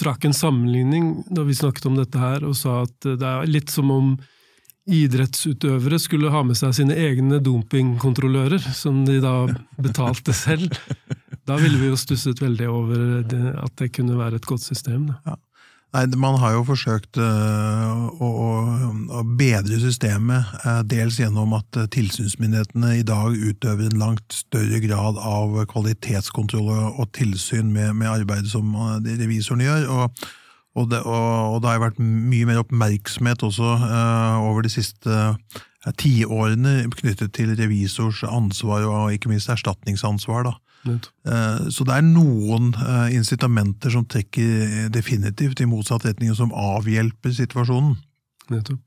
trakk 0.00 0.26
en 0.28 0.36
sammenligning 0.36 1.24
da 1.32 1.44
vi 1.46 1.56
snakket 1.56 1.86
om 1.88 1.98
dette 1.98 2.20
her, 2.20 2.44
og 2.46 2.56
sa 2.58 2.82
at 2.84 3.06
det 3.06 3.26
er 3.26 3.50
litt 3.50 3.72
som 3.72 3.92
om 3.94 4.16
idrettsutøvere 4.86 5.98
skulle 5.98 6.30
ha 6.30 6.44
med 6.46 6.58
seg 6.58 6.74
sine 6.76 6.94
egne 6.94 7.40
dumpingkontrollører, 7.42 8.62
som 8.76 9.02
de 9.08 9.18
da 9.22 9.48
betalte 9.82 10.34
selv. 10.36 10.76
Da 11.46 11.58
ville 11.58 11.78
vi 11.80 11.90
jo 11.90 11.98
stusset 11.98 12.40
veldig 12.42 12.68
over 12.70 13.02
det, 13.26 13.42
at 13.62 13.74
det 13.82 13.92
kunne 13.96 14.18
være 14.18 14.38
et 14.40 14.46
godt 14.46 14.62
system. 14.62 15.08
Da. 15.10 15.18
Ja. 15.32 15.36
Nei, 15.94 16.06
Man 16.18 16.38
har 16.42 16.56
jo 16.56 16.64
forsøkt 16.66 17.18
uh, 17.22 18.08
å, 18.20 18.30
å, 19.16 19.20
bedre 19.38 19.78
systemet, 19.80 20.48
uh, 20.64 20.80
dels 20.84 21.20
gjennom 21.20 21.54
at 21.56 21.78
uh, 21.78 21.86
tilsynsmyndighetene 21.94 22.96
i 22.98 23.04
dag 23.06 23.36
utøver 23.36 23.86
en 23.86 24.00
langt 24.00 24.34
større 24.34 24.80
grad 24.82 25.20
av 25.20 25.54
kvalitetskontroll 25.70 26.72
og, 26.74 26.98
og 27.00 27.12
tilsyn 27.16 27.70
med, 27.70 27.94
med, 28.00 28.10
arbeidet 28.10 28.50
som 28.52 28.74
revisorene 29.06 29.68
gjør. 29.68 29.86
Og, 29.94 30.26
og, 30.76 30.90
det, 30.90 31.00
og, 31.06 31.62
det, 31.62 31.70
har 31.70 31.86
vært 31.86 32.02
mye 32.02 32.50
mer 32.50 32.60
oppmerksomhet 32.64 33.46
også 33.46 33.70
over 34.42 34.66
de 34.66 34.74
siste 34.74 35.22
tiårene 35.96 36.90
knyttet 36.98 37.32
til 37.38 37.54
revisors 37.56 38.24
ansvar 38.26 38.84
og 38.90 39.14
ikke 39.14 39.30
minst 39.30 39.48
erstatningsansvar. 39.54 40.50
da. 40.50 40.56
Eh, 40.88 41.68
så 41.72 41.86
det 41.88 41.98
er 41.98 42.06
noen 42.06 42.72
eh, 42.74 43.14
incitamenter 43.16 43.92
som 43.94 44.06
trekker 44.08 44.88
definitivt 44.94 45.62
i 45.62 45.68
motsatt 45.68 46.06
retning, 46.08 46.32
og 46.32 46.40
som 46.40 46.54
avhjelper 46.54 47.34
situasjonen. 47.36 47.96
Nettopp. 48.52 48.82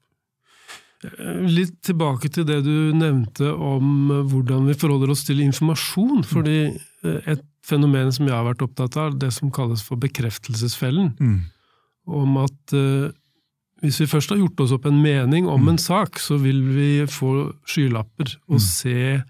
Eh, 1.05 1.43
litt 1.47 1.77
tilbake 1.85 2.31
til 2.33 2.47
det 2.47 2.61
du 2.65 2.91
nevnte 2.95 3.53
om 3.53 4.11
hvordan 4.31 4.67
vi 4.69 4.77
forholder 4.79 5.13
oss 5.13 5.25
til 5.27 5.43
informasjon. 5.45 6.25
fordi 6.27 6.59
et 7.03 7.45
fenomen 7.63 8.11
som 8.11 8.27
jeg 8.27 8.35
har 8.35 8.47
vært 8.47 8.65
opptatt 8.65 8.97
av, 8.99 9.15
det 9.19 9.31
som 9.35 9.51
kalles 9.51 9.83
for 9.85 9.99
bekreftelsesfellen. 10.01 11.13
Mm. 11.19 11.39
Om 12.09 12.37
at 12.41 12.73
hvis 13.79 14.01
vi 14.01 14.09
først 14.11 14.33
har 14.33 14.39
gjort 14.41 14.59
oss 14.65 14.73
opp 14.75 14.87
en 14.89 14.99
mening 14.99 15.47
om 15.47 15.61
mm. 15.61 15.69
en 15.71 15.77
sak, 15.79 16.19
så 16.19 16.39
vil 16.41 16.59
vi 16.73 16.89
få 17.07 17.53
skylapper 17.69 18.33
og 18.49 18.57
mm. 18.57 18.65
se 18.65 19.21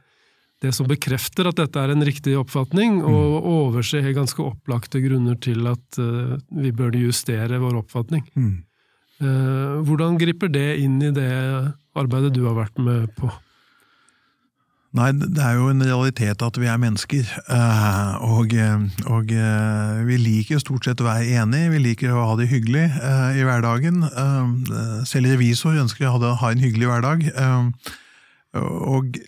det 0.63 0.73
som 0.75 0.87
bekrefter 0.89 1.47
at 1.49 1.59
dette 1.59 1.79
er 1.81 1.93
en 1.93 2.05
riktig 2.05 2.35
oppfatning, 2.39 2.99
mm. 2.99 3.07
og 3.07 3.51
overse 3.53 4.01
ganske 4.15 4.43
opplagte 4.43 5.01
grunner 5.03 5.37
til 5.39 5.67
at 5.71 5.99
uh, 6.01 6.35
vi 6.51 6.73
burde 6.75 6.99
justere 6.99 7.61
vår 7.61 7.79
oppfatning. 7.83 8.25
Mm. 8.35 8.57
Uh, 9.19 9.79
hvordan 9.87 10.19
griper 10.19 10.51
det 10.51 10.81
inn 10.83 10.99
i 11.03 11.13
det 11.15 11.29
arbeidet 11.99 12.33
du 12.35 12.43
har 12.47 12.57
vært 12.59 12.81
med 12.83 13.07
på? 13.19 13.31
Nei, 14.97 15.11
det 15.13 15.37
er 15.45 15.53
jo 15.53 15.67
en 15.69 15.85
realitet 15.85 16.41
at 16.41 16.55
vi 16.57 16.65
er 16.67 16.79
mennesker. 16.81 17.27
Uh, 17.45 18.19
og, 18.25 18.55
og 19.07 19.33
vi 20.09 20.19
liker 20.19 20.59
stort 20.59 20.89
sett 20.89 21.03
å 21.03 21.07
være 21.07 21.29
enige, 21.39 21.71
vi 21.75 21.83
liker 21.83 22.15
å 22.17 22.25
ha 22.31 22.37
det 22.39 22.49
hyggelig 22.51 22.87
i 23.37 23.45
hverdagen. 23.45 24.01
selv 25.07 25.29
revisor 25.29 25.77
ønsker 25.85 26.09
å 26.09 26.33
ha 26.41 26.51
en 26.51 26.63
hyggelig 26.65 26.89
hverdag. 26.89 27.27
og 28.59 29.21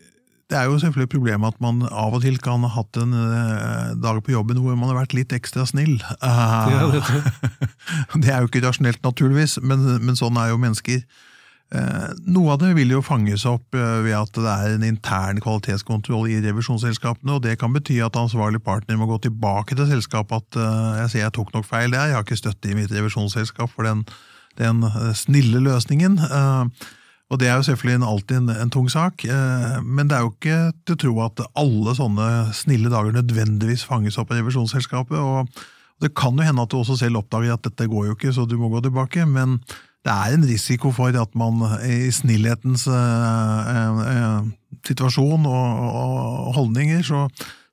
det 0.52 0.60
er 0.60 0.68
jo 0.68 0.80
selvfølgelig 0.82 1.08
et 1.08 1.16
problem 1.16 1.46
at 1.48 1.58
man 1.64 1.82
av 1.88 2.16
og 2.18 2.26
til 2.26 2.38
kan 2.44 2.66
ha 2.68 2.70
hatt 2.76 3.00
en 3.00 3.16
uh, 3.16 3.96
dag 4.04 4.20
på 4.20 4.34
jobben 4.34 4.60
hvor 4.60 4.76
man 4.76 4.92
har 4.92 5.00
vært 5.06 5.16
litt 5.16 5.36
ekstra 5.36 5.66
snill. 5.70 5.98
Ja, 6.22 6.88
det, 6.92 7.02
det, 8.22 8.30
er 8.30 8.42
jo 8.42 8.50
ikke 8.50 8.64
rasjonelt, 8.66 9.02
naturligvis, 9.04 9.62
men, 9.64 9.86
men 10.04 10.20
sånn 10.20 10.40
er 10.40 10.52
jo 10.52 10.60
mennesker. 10.62 11.02
Uh, 11.72 12.12
noe 12.28 12.52
av 12.52 12.60
det 12.66 12.74
vil 12.76 12.92
jo 12.92 13.00
fanges 13.06 13.46
opp 13.48 13.72
ved 13.72 14.12
at 14.18 14.36
det 14.36 14.52
er 14.52 14.76
en 14.76 14.88
intern 14.90 15.40
kvalitetskontroll 15.44 16.28
i 16.34 16.42
revisjonsselskapene, 16.44 17.38
og 17.38 17.46
det 17.48 17.56
kan 17.62 17.72
bety 17.72 18.02
at 18.04 18.20
ansvarlig 18.20 18.60
partner 18.66 19.00
må 19.00 19.08
gå 19.08 19.22
tilbake 19.30 19.78
til 19.80 19.88
selskapet 19.88 20.44
at 20.44 20.64
jeg 21.06 21.14
sier 21.14 21.28
jeg 21.30 21.38
tok 21.40 21.56
nok 21.56 21.70
feil 21.70 21.96
der, 21.96 22.12
jeg 22.12 22.20
har 22.20 22.28
ikke 22.28 22.44
støtte 22.44 22.74
i 22.74 22.76
mitt 22.76 22.92
revisjonsselskap 22.92 23.72
for 23.72 23.88
den, 23.88 24.04
den 24.60 24.84
snille 25.16 25.64
løsningen. 25.64 26.20
Og 27.32 27.40
det 27.40 27.48
er 27.48 27.56
jo 27.56 27.68
selvfølgelig 27.70 28.08
alltid 28.08 28.38
en, 28.42 28.50
en, 28.52 28.72
tung 28.74 28.90
sak, 28.92 29.24
eh, 29.24 29.78
men 29.84 30.10
det 30.10 30.18
er 30.18 30.26
jo 30.26 30.34
ikke 30.34 30.58
til 30.84 30.98
å 30.98 31.02
tro 31.04 31.14
at 31.24 31.44
alle 31.62 31.94
sånne 31.96 32.26
snille 32.56 32.92
dager 32.92 33.16
nødvendigvis 33.16 33.86
fanges 33.88 34.20
opp 34.20 34.34
av 34.34 34.42
revisjonsselskapet. 34.42 35.16
og 35.16 35.48
Det 36.04 36.12
kan 36.18 36.36
jo 36.36 36.44
hende 36.44 36.66
at 36.66 36.74
du 36.74 36.82
også 36.82 37.00
selv 37.00 37.22
oppdager 37.22 37.56
at 37.56 37.64
dette 37.64 37.88
går 37.88 38.10
jo 38.10 38.18
ikke, 38.18 38.34
så 38.36 38.44
du 38.46 38.58
må 38.60 38.72
gå 38.74 38.84
tilbake. 38.84 39.26
men 39.26 39.62
det 40.02 40.10
er 40.10 40.34
en 40.34 40.46
risiko 40.50 40.90
for 40.90 41.14
at 41.14 41.36
man 41.38 41.62
i 41.86 42.10
snillhetens 42.10 42.88
eh, 42.90 43.72
eh, 44.12 44.48
situasjon 44.88 45.46
og, 45.46 45.82
og 46.02 46.54
holdninger, 46.58 47.04
så, 47.06 47.28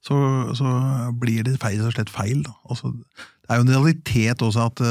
så, 0.05 0.19
så, 0.55 0.73
blir 1.19 1.47
det 1.47 1.57
feil 1.63 1.81
og 1.87 1.95
slett 1.97 2.13
feil. 2.13 2.45
Altså, 2.69 2.93
det 2.93 3.49
er 3.49 3.57
jo 3.57 3.65
en 3.65 3.73
realitet 3.73 4.45
også 4.45 4.69
at 4.69 4.85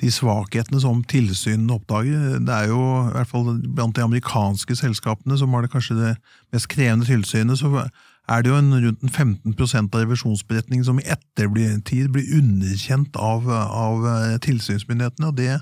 de 0.00 0.10
svakhetene 0.12 0.80
som 0.80 1.02
tilsynene 1.04 1.74
oppdager. 1.76 2.38
Det 2.40 2.54
er 2.54 2.70
jo, 2.70 2.80
i 3.10 3.14
hvert 3.14 3.30
fall 3.30 3.50
blant 3.76 3.96
de 3.96 4.04
amerikanske 4.04 4.76
selskapene 4.78 5.36
som 5.38 5.52
har 5.54 5.66
det 5.66 5.72
kanskje 5.74 5.98
det 5.98 6.12
mest 6.54 6.70
krevende 6.72 7.08
tilsynet, 7.08 7.60
så 7.60 7.84
er 8.30 8.42
det 8.42 8.52
jo 8.52 8.58
en, 8.60 8.70
rundt 8.84 9.02
en 9.04 9.12
15% 9.54 9.90
av 9.94 10.04
revisjonsberetningen 10.04 10.86
som 10.86 11.00
i 11.02 11.08
ettertid 11.10 12.12
blir 12.14 12.30
underkjent 12.38 13.18
av, 13.18 13.48
av 13.50 14.06
eh, 14.06 14.36
tilsynsmyndighetene, 14.46 15.32
og 15.32 15.36
det, 15.36 15.58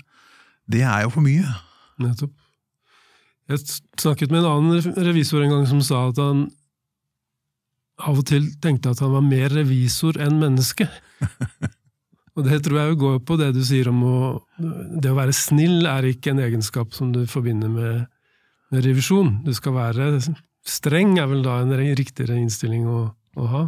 det, 0.71 0.85
er 0.85 1.07
jo 1.07 1.15
for 1.17 1.25
mye. 1.25 1.57
Nettopp. 2.03 2.35
Jeg 3.49 3.65
snakket 3.99 4.31
med 4.31 4.45
en 4.45 4.51
annen 4.53 5.05
revisor 5.09 5.43
en 5.43 5.55
gang 5.57 5.67
som 5.71 5.81
sa 5.83 6.05
at 6.11 6.21
han 6.21 6.47
av 7.99 8.21
og 8.21 8.27
til 8.29 8.45
tenkte 8.63 8.93
at 8.93 9.01
han 9.03 9.15
var 9.17 9.25
mer 9.25 9.51
revisor 9.57 10.21
enn 10.23 10.39
menneske. 10.39 10.87
Og 12.39 12.47
det 12.47 12.61
tror 12.63 12.79
jeg 12.79 13.01
går 13.01 13.19
på 13.27 13.37
det 13.41 13.51
du 13.57 13.65
sier 13.67 13.91
om 13.91 14.05
å 14.07 14.19
Det 15.03 15.11
å 15.11 15.19
være 15.19 15.35
snill 15.35 15.89
er 15.91 16.07
ikke 16.07 16.33
en 16.33 16.45
egenskap 16.45 16.95
som 16.95 17.11
du 17.15 17.25
forbinder 17.27 17.71
med, 17.73 18.07
med 18.71 18.87
revisjon. 18.87 19.41
Du 19.43 19.51
skal 19.57 19.75
være 19.75 20.13
streng, 20.69 21.17
er 21.19 21.29
vel 21.31 21.43
da 21.43 21.59
en 21.63 21.75
riktigere 21.75 22.39
innstilling 22.39 22.87
å, 22.87 23.09
å 23.39 23.51
ha. 23.53 23.67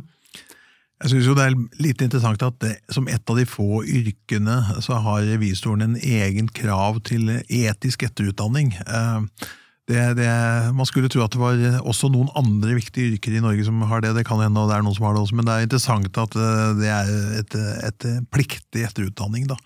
Jeg 1.00 1.14
syns 1.14 1.28
jo 1.30 1.34
det 1.36 1.46
er 1.48 1.54
litt 1.80 2.02
interessant 2.04 2.42
at 2.44 2.58
det, 2.60 2.74
som 2.92 3.06
et 3.08 3.32
av 3.32 3.38
de 3.38 3.46
få 3.48 3.80
yrkene 3.88 4.82
så 4.84 4.98
har 5.00 5.24
revisoren 5.24 5.86
en 5.86 5.96
egen 5.96 6.50
krav 6.52 7.00
til 7.08 7.30
etisk 7.40 8.04
etterutdanning. 8.04 8.74
Eh, 8.84 9.48
det, 9.90 10.02
det, 10.20 10.28
man 10.76 10.86
skulle 10.88 11.10
tro 11.10 11.24
at 11.24 11.34
det 11.34 11.40
var 11.40 11.58
også 11.82 12.12
noen 12.14 12.30
andre 12.38 12.76
viktige 12.78 13.16
yrker 13.16 13.34
i 13.34 13.42
Norge 13.42 13.66
som 13.66 13.82
har 13.90 14.04
det. 14.04 14.14
Det 14.16 14.26
kan 14.28 14.42
hende 14.42 14.62
og 14.62 14.70
det 14.70 14.78
er 14.78 14.86
noen 14.86 14.96
som 14.96 15.08
har 15.08 15.16
det 15.16 15.24
også, 15.24 15.38
men 15.40 15.48
det 15.48 15.56
er 15.56 15.66
interessant 15.66 16.22
at 16.22 16.38
eh, 16.38 16.70
det 16.78 16.94
er 16.94 17.12
et, 17.40 17.58
et 17.90 18.08
pliktig 18.30 18.86
etterutdanning. 18.86 19.50
da. 19.50 19.58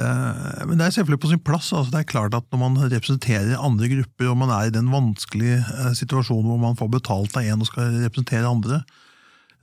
Eh, 0.00 0.62
men 0.68 0.78
det 0.78 0.86
er 0.86 0.96
selvfølgelig 0.96 1.22
på 1.24 1.32
sin 1.32 1.44
plass. 1.44 1.72
altså 1.72 1.92
Det 1.92 2.00
er 2.00 2.12
klart 2.12 2.34
at 2.34 2.46
Når 2.52 2.58
man 2.62 2.78
representerer 2.92 3.60
andre 3.60 3.88
grupper, 3.88 4.30
og 4.30 4.36
man 4.36 4.50
er 4.54 4.68
i 4.68 4.74
den 4.74 4.90
vanskelige 4.92 5.60
eh, 5.60 5.92
situasjonen 5.94 6.48
hvor 6.48 6.60
man 6.62 6.78
får 6.78 6.88
betalt 6.88 7.36
av 7.36 7.44
en 7.44 7.60
og 7.60 7.68
skal 7.68 8.00
representere 8.04 8.48
andre, 8.48 8.82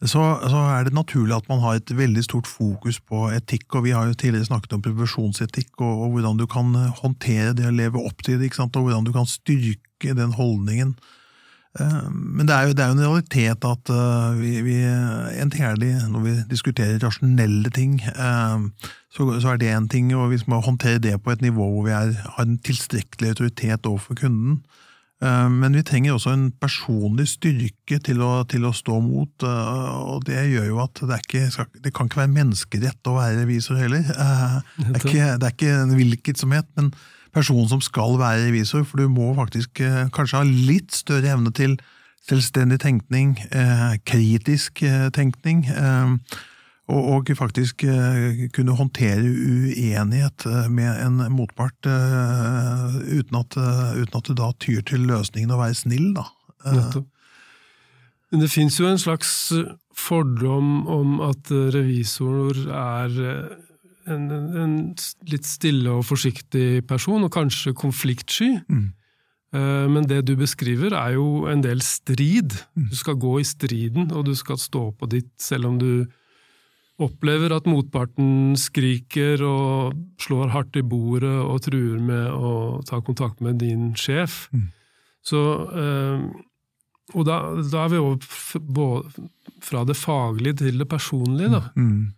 så, 0.06 0.22
så, 0.46 0.60
er 0.76 0.86
det 0.86 0.94
naturlig 0.94 1.34
at 1.34 1.48
man 1.50 1.62
har 1.64 1.80
et 1.80 1.92
veldig 1.98 2.22
stort 2.26 2.48
fokus 2.48 3.00
på 3.02 3.32
etikk. 3.34 3.66
og 3.76 3.88
Vi 3.88 3.96
har 3.96 4.06
jo 4.06 4.14
tidligere 4.14 4.46
snakket 4.46 4.76
om 4.78 4.84
profesjonsetikk, 4.86 5.72
og, 5.82 6.04
og, 6.04 6.12
hvordan 6.14 6.38
du 6.38 6.46
kan 6.46 6.76
håndtere 7.02 7.56
det 7.58 7.66
å 7.66 7.74
leve 7.74 8.04
opp 8.06 8.22
til 8.26 8.38
det, 8.38 8.54
og 8.60 8.78
hvordan 8.78 9.08
du 9.08 9.14
kan 9.16 9.26
styrke 9.26 10.14
den 10.14 10.38
holdningen. 10.38 10.94
Eh, 11.80 12.10
men 12.14 12.46
det 12.46 12.54
er 12.54 12.70
jo, 12.70 12.78
det 12.78 12.86
er 12.86 12.94
jo 12.94 12.98
en 13.00 13.06
realitet 13.08 13.66
at 13.66 13.92
vi, 14.38 14.54
vi, 14.62 14.62
vi 14.70 14.78
enterlig, 15.42 15.96
når 16.14 16.26
vi 16.28 16.38
diskuterer 16.54 17.02
rasjonelle 17.02 17.74
ting, 17.74 17.98
uh, 18.22 18.70
så, 19.10 19.32
så, 19.42 19.56
er 19.56 19.58
det 19.58 19.74
én 19.74 19.90
ting, 19.90 20.14
og 20.14 20.30
vi 20.30 20.44
må 20.46 20.62
håndtere 20.62 21.02
det 21.02 21.18
på 21.24 21.34
et 21.34 21.42
nivå 21.42 21.72
hvor 21.74 21.88
vi 21.90 21.98
er, 21.98 22.14
har 22.38 22.46
en 22.46 22.60
tilstrekkelig 22.62 23.34
autoritet 23.34 23.90
overfor 23.90 24.22
kunden. 24.22 24.62
Eh, 25.18 25.50
men 25.50 25.74
vi 25.74 25.82
trenger 25.82 26.14
også 26.14 26.34
en 26.36 26.48
personlig 26.62 27.26
styrke 27.32 27.98
til 28.06 28.22
å, 28.22 28.44
til 28.50 28.68
å 28.70 28.74
stå 28.76 29.00
mot, 29.02 29.34
eh, 29.42 29.94
og 30.14 30.28
det 30.28 30.44
gjør 30.52 30.68
jo 30.70 30.82
at 30.84 31.02
det, 31.10 31.20
ikke, 31.26 31.70
det 31.82 31.94
kan 31.96 32.10
ikke 32.10 32.22
være 32.22 32.34
menneskerett 32.36 33.10
å 33.10 33.16
være 33.18 33.40
revisor 33.42 33.80
heller. 33.82 34.06
Eh, 34.06 34.58
det 34.84 34.92
er 34.92 35.08
ikke, 35.08 35.30
det 35.42 35.50
er 35.50 35.56
ikke 35.56 35.78
en 35.80 35.96
hvilket 35.98 36.44
som 36.44 36.54
helst, 36.54 36.70
men 36.78 36.92
personen 37.34 37.70
som 37.72 37.82
skal 37.82 38.20
være 38.22 38.46
revisor, 38.46 38.86
for 38.86 39.02
du 39.02 39.10
må 39.14 39.32
faktisk 39.38 39.82
kanskje 40.14 40.42
ha 40.42 40.46
litt 40.46 40.94
større 40.96 41.34
evne 41.34 41.52
til 41.54 41.76
selvstendig 42.28 42.80
tenkning, 42.82 43.36
kritisk 44.10 44.82
tenkning, 45.14 45.62
og, 46.88 47.28
faktisk 47.36 47.84
eh, 47.84 48.48
kunne 48.56 48.76
håndtere 48.78 49.20
uenighet 49.20 50.46
eh, 50.48 50.68
med 50.72 51.02
en 51.04 51.20
motpart 51.36 51.88
eh, 51.90 52.96
uten 53.20 53.40
at, 53.42 53.58
uten 54.00 54.16
at 54.16 54.30
du 54.30 54.34
da 54.38 54.54
tyr 54.64 54.86
til 54.88 55.04
løsningen 55.10 55.52
å 55.52 55.60
være 55.60 55.76
snill, 55.76 56.14
da. 56.16 56.30
Nettopp. 56.64 57.10
Men 58.32 58.44
det 58.44 58.50
fins 58.52 58.76
jo 58.80 58.88
en 58.88 59.00
slags 59.00 59.30
fordom 59.96 60.88
om 60.92 61.20
at 61.24 61.48
revisor 61.72 62.58
er 62.76 63.14
en, 64.08 64.26
en, 64.32 64.74
litt 65.32 65.48
stille 65.48 65.94
og 65.96 66.04
forsiktig 66.08 66.84
person, 66.88 67.24
og 67.24 67.32
kanskje 67.32 67.72
konfliktsky. 67.76 68.50
Mm. 68.68 68.90
Men 69.96 70.10
det 70.12 70.26
du 70.28 70.34
beskriver, 70.36 70.92
er 70.92 71.16
jo 71.16 71.48
en 71.48 71.64
del 71.64 71.80
strid. 71.80 72.58
Mm. 72.76 72.90
Du 72.92 73.00
skal 73.00 73.16
gå 73.16 73.38
i 73.40 73.48
striden, 73.48 74.12
og 74.12 74.28
du 74.28 74.34
skal 74.36 74.60
stå 74.60 74.90
på 74.92 75.08
ditt, 75.16 75.32
selv 75.40 75.72
om 75.72 75.80
du 75.80 75.92
opplever 76.98 77.54
at 77.54 77.68
motparten 77.70 78.56
skriker 78.58 79.44
og 79.46 79.98
slår 80.22 80.50
hardt 80.56 80.80
i 80.80 80.86
bordet 80.86 81.36
og 81.44 81.62
truer 81.68 82.00
med 82.02 82.32
å 82.34 82.82
ta 82.88 83.02
kontakt 83.06 83.44
med 83.46 83.60
din 83.62 83.92
sjef. 83.98 84.48
Mm. 84.50 84.68
Så, 85.28 85.42
eh, 85.78 86.26
og 87.14 87.28
da, 87.28 87.40
da 87.62 87.86
er 87.86 87.94
vi 87.94 88.02
over 88.02 88.62
både 88.66 89.28
fra 89.64 89.84
det 89.88 89.98
faglige 89.98 90.64
til 90.64 90.82
det 90.82 90.90
personlige. 90.90 91.52
Da. 91.54 91.62
Mm. 91.78 92.14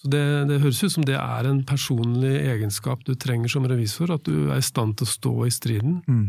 Så 0.00 0.10
det, 0.10 0.24
det 0.48 0.60
høres 0.64 0.82
ut 0.82 0.94
som 0.96 1.06
det 1.06 1.18
er 1.18 1.48
en 1.48 1.62
personlig 1.68 2.34
egenskap 2.40 3.04
du 3.06 3.14
trenger 3.14 3.52
som 3.52 3.66
revisor, 3.68 4.14
at 4.16 4.24
du 4.26 4.48
er 4.50 4.58
i 4.58 4.64
stand 4.64 4.96
til 4.98 5.06
å 5.06 5.12
stå 5.12 5.34
i 5.46 5.52
striden. 5.54 6.00
Mm. 6.08 6.24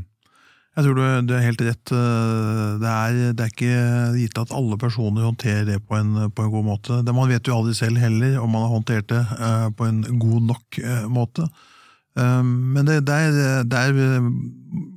Jeg 0.74 0.88
tror 0.88 0.96
du, 0.98 1.04
du 1.30 1.34
er 1.38 1.44
helt 1.46 1.62
rett. 1.62 1.92
Eh, 1.94 2.80
Det 2.82 2.90
er, 2.90 3.18
det 3.38 3.44
er 3.44 3.52
ikke 3.52 3.76
gitt 4.18 4.40
at 4.42 4.54
alle 4.58 4.78
personer 4.82 5.28
håndterer 5.28 5.68
det 5.68 5.84
på 5.86 6.00
en, 6.00 6.32
på 6.34 6.48
en 6.48 6.56
god 6.56 6.66
måte. 6.66 6.98
Det, 7.06 7.14
man 7.14 7.30
vet 7.30 7.46
jo 7.48 7.60
aldri 7.60 7.76
selv 7.78 8.02
heller 8.02 8.40
om 8.42 8.50
man 8.56 8.66
har 8.66 8.74
håndtert 8.74 9.12
det 9.12 9.22
eh, 9.22 9.68
på 9.78 9.86
en 9.86 10.02
god 10.18 10.50
nok 10.50 10.82
eh, 10.82 11.06
måte. 11.14 11.46
Eh, 12.18 12.42
men 12.42 12.90
det, 12.90 13.04
det, 13.06 13.20
er, 13.28 13.64
det 13.70 13.84
er 13.86 14.26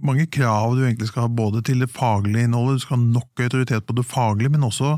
mange 0.06 0.26
krav 0.32 0.78
du 0.78 0.86
egentlig 0.86 1.10
skal 1.12 1.26
ha 1.26 1.36
både 1.44 1.60
til 1.68 1.84
det 1.84 1.92
faglige 1.92 2.48
innholdet, 2.48 2.80
du 2.80 2.86
skal 2.86 2.96
ha 2.96 3.04
nok 3.20 3.44
autoritet 3.44 3.84
på 3.84 4.00
det 4.00 4.08
faglige, 4.08 4.56
men 4.56 4.64
også 4.64 4.96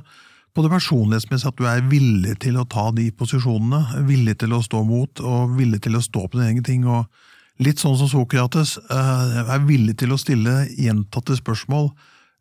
på 0.54 0.62
det 0.64 0.70
personlighetsmessige, 0.73 1.50
at 1.52 1.58
du 1.58 1.66
er 1.70 1.90
villig 1.90 2.38
til 2.42 2.56
å 2.58 2.66
ta 2.70 2.88
de 2.94 3.11
posisjonene, 3.14 4.06
villig 4.08 4.38
til 4.40 4.54
å 4.54 4.62
stå 4.64 4.80
mot, 4.87 5.20
og 5.26 5.58
villig 5.58 5.82
til 5.85 5.99
å 5.99 6.02
stå 6.02 6.25
på 6.26 6.38
dine 6.38 6.52
egne 6.54 6.64
ting. 6.66 6.87
og 6.87 7.11
Litt 7.59 7.81
sånn 7.83 7.97
som 7.99 8.07
Sokrates, 8.07 8.77
eh, 8.79 9.38
er 9.43 9.65
villig 9.67 9.97
til 9.99 10.15
å 10.15 10.19
stille 10.21 10.69
gjentatte 10.79 11.35
spørsmål, 11.41 11.91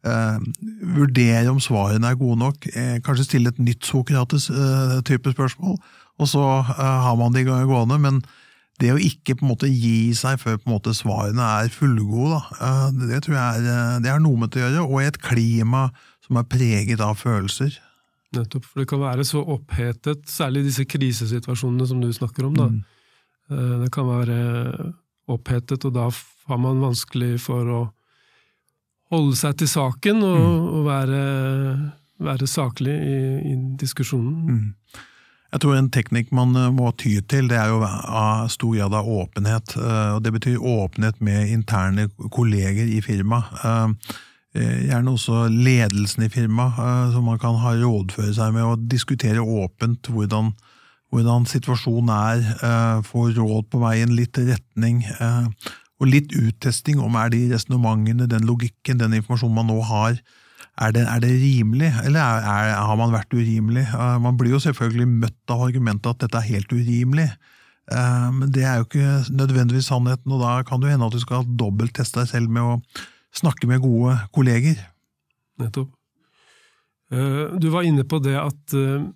eh, 0.05 0.37
vurdere 0.93 1.49
om 1.49 1.57
svarene 1.59 2.11
er 2.11 2.19
gode 2.19 2.37
nok, 2.37 2.67
eh, 2.67 2.99
kanskje 2.99 3.25
stille 3.25 3.47
et 3.47 3.57
nytt 3.57 3.81
Sokrates-type 3.81 5.33
spørsmål, 5.33 5.77
og 6.19 6.27
så 6.27 6.63
har 6.63 7.15
man 7.17 7.31
de 7.31 7.43
gående, 7.43 7.99
men 7.99 8.21
det 8.79 8.93
å 8.93 9.01
ikke 9.01 9.37
på 9.37 9.41
en 9.41 9.55
måte 9.55 9.69
gi 9.69 10.13
seg 10.13 10.37
før 10.37 10.57
på 10.57 10.67
en 10.67 10.79
måte 10.79 10.93
svarene 10.93 11.41
er 11.63 11.69
fullgode, 11.69 12.41
da, 12.59 12.91
det 12.91 13.23
tror 13.23 13.35
jeg 13.35 13.65
er, 13.65 13.99
det 13.99 14.11
er 14.11 14.19
noe 14.19 14.37
med 14.37 14.51
det 14.51 14.61
å 14.61 14.69
gjøre, 14.69 14.89
og 14.89 15.01
i 15.01 15.07
et 15.07 15.17
klima 15.17 15.91
som 16.25 16.37
er 16.37 16.43
preget 16.43 17.01
av 17.01 17.17
følelser. 17.17 17.73
Nettopp, 18.33 18.65
for 18.65 18.81
det 18.81 18.87
kan 18.87 18.99
være 18.99 19.25
så 19.25 19.41
opphetet, 19.41 20.25
særlig 20.29 20.61
i 20.61 20.69
disse 20.69 20.85
krisesituasjonene 20.85 21.87
som 21.87 22.01
du 22.01 22.09
snakker 22.13 22.45
om. 22.45 22.53
da. 22.53 22.67
Mm. 22.69 22.83
Det 23.83 23.91
kan 23.91 24.05
være 24.05 24.93
opphetet, 25.27 25.85
og 25.85 25.93
da 25.93 26.09
har 26.47 26.57
man 26.63 26.79
vanskelig 26.81 27.35
for 27.43 27.67
å 27.67 27.81
holde 29.11 29.35
seg 29.39 29.57
til 29.61 29.67
saken 29.71 30.23
og, 30.23 30.37
Mm. 30.39 30.67
og 30.75 30.85
være, 30.87 31.21
være 32.19 32.47
saklig 32.47 32.93
i, 32.95 33.19
i 33.51 33.55
diskusjonen. 33.79 34.33
Mm. 34.47 34.73
Jeg 35.53 35.61
tror 35.63 35.77
en 35.77 35.89
teknikk 35.89 36.31
man 36.35 36.55
eh, 36.59 36.71
må 36.75 36.91
ty 36.99 37.13
til, 37.21 37.47
det 37.47 37.55
er 37.57 37.69
jo 37.71 37.79
av 37.83 38.49
stor 38.51 38.73
grad 38.75 38.93
av 38.99 39.07
åpenhet. 39.07 39.77
eh, 39.79 40.15
og 40.15 40.23
Det 40.23 40.33
betyr 40.35 40.57
åpenhet 40.59 41.21
med 41.23 41.47
interne 41.49 42.09
kolleger 42.31 42.87
i 42.87 42.99
firmaet. 43.01 43.63
Eh, 43.63 44.15
Gjerne 44.57 45.11
også 45.13 45.43
ledelsen 45.53 46.23
i 46.25 46.29
firmaet, 46.33 47.11
som 47.13 47.23
man 47.29 47.37
kan 47.37 47.55
ha 47.61 47.75
rådføre 47.77 48.33
seg 48.33 48.53
med, 48.55 48.63
og 48.65 48.87
diskutere 48.89 49.39
åpent 49.43 50.07
hvordan, 50.09 50.51
hvordan 51.11 51.45
situasjonen 51.49 52.09
er. 52.13 52.41
eh, 52.63 53.01
Få 53.07 53.27
råd 53.33 53.69
på 53.71 53.79
veien, 53.83 54.15
litt 54.15 54.37
retning. 54.37 55.03
eh, 55.19 55.47
Og 55.99 56.07
litt 56.07 56.29
uttesting 56.37 56.99
om 57.01 57.15
er 57.15 57.29
de 57.33 57.49
resonnementene, 57.53 58.27
den 58.29 58.45
logikken, 58.45 58.99
den 58.99 59.13
informasjonen 59.17 59.55
man 59.55 59.67
nå 59.67 59.81
har, 59.81 60.19
er 60.79 60.91
det, 60.93 61.07
er 61.09 61.19
det 61.19 61.31
rimelig, 61.41 61.89
eller 62.05 62.19
er, 62.21 62.43
er, 62.45 62.73
har 62.85 62.95
man 62.99 63.11
vært 63.11 63.33
urimelig? 63.33 63.87
Eh, 63.89 64.17
man 64.21 64.37
blir 64.37 64.51
jo 64.51 64.59
selvfølgelig 64.59 65.07
møtt 65.07 65.49
av 65.49 65.63
argumentet 65.65 66.11
at 66.11 66.19
dette 66.25 66.37
er 66.37 66.51
helt 66.53 66.71
urimelig, 66.71 67.31
Eh, 67.87 68.31
men 68.35 68.49
det 68.51 68.65
er 68.67 68.81
jo 68.81 68.83
ikke 68.83 69.11
nødvendigvis 69.31 69.87
sannheten, 69.87 70.31
og 70.35 70.41
da 70.43 70.57
kan 70.67 70.81
det 70.83 70.89
hende 70.91 71.07
at 71.07 71.13
du 71.15 71.21
skal 71.23 71.45
dobbeltteste 71.47 72.19
deg 72.19 72.27
selv 72.27 72.49
med 72.51 72.61
å 72.61 72.73
snakke 73.31 73.67
med 73.69 73.79
gode 73.79 74.17
kolleger. 74.35 74.75
Nettopp. 75.61 75.93
Eh, 77.11 77.55
Du 77.59 77.69
var 77.71 77.87
inne 77.87 78.03
på 78.03 78.19
det 78.19 78.35
at 78.35 78.75
eh, 78.75 79.07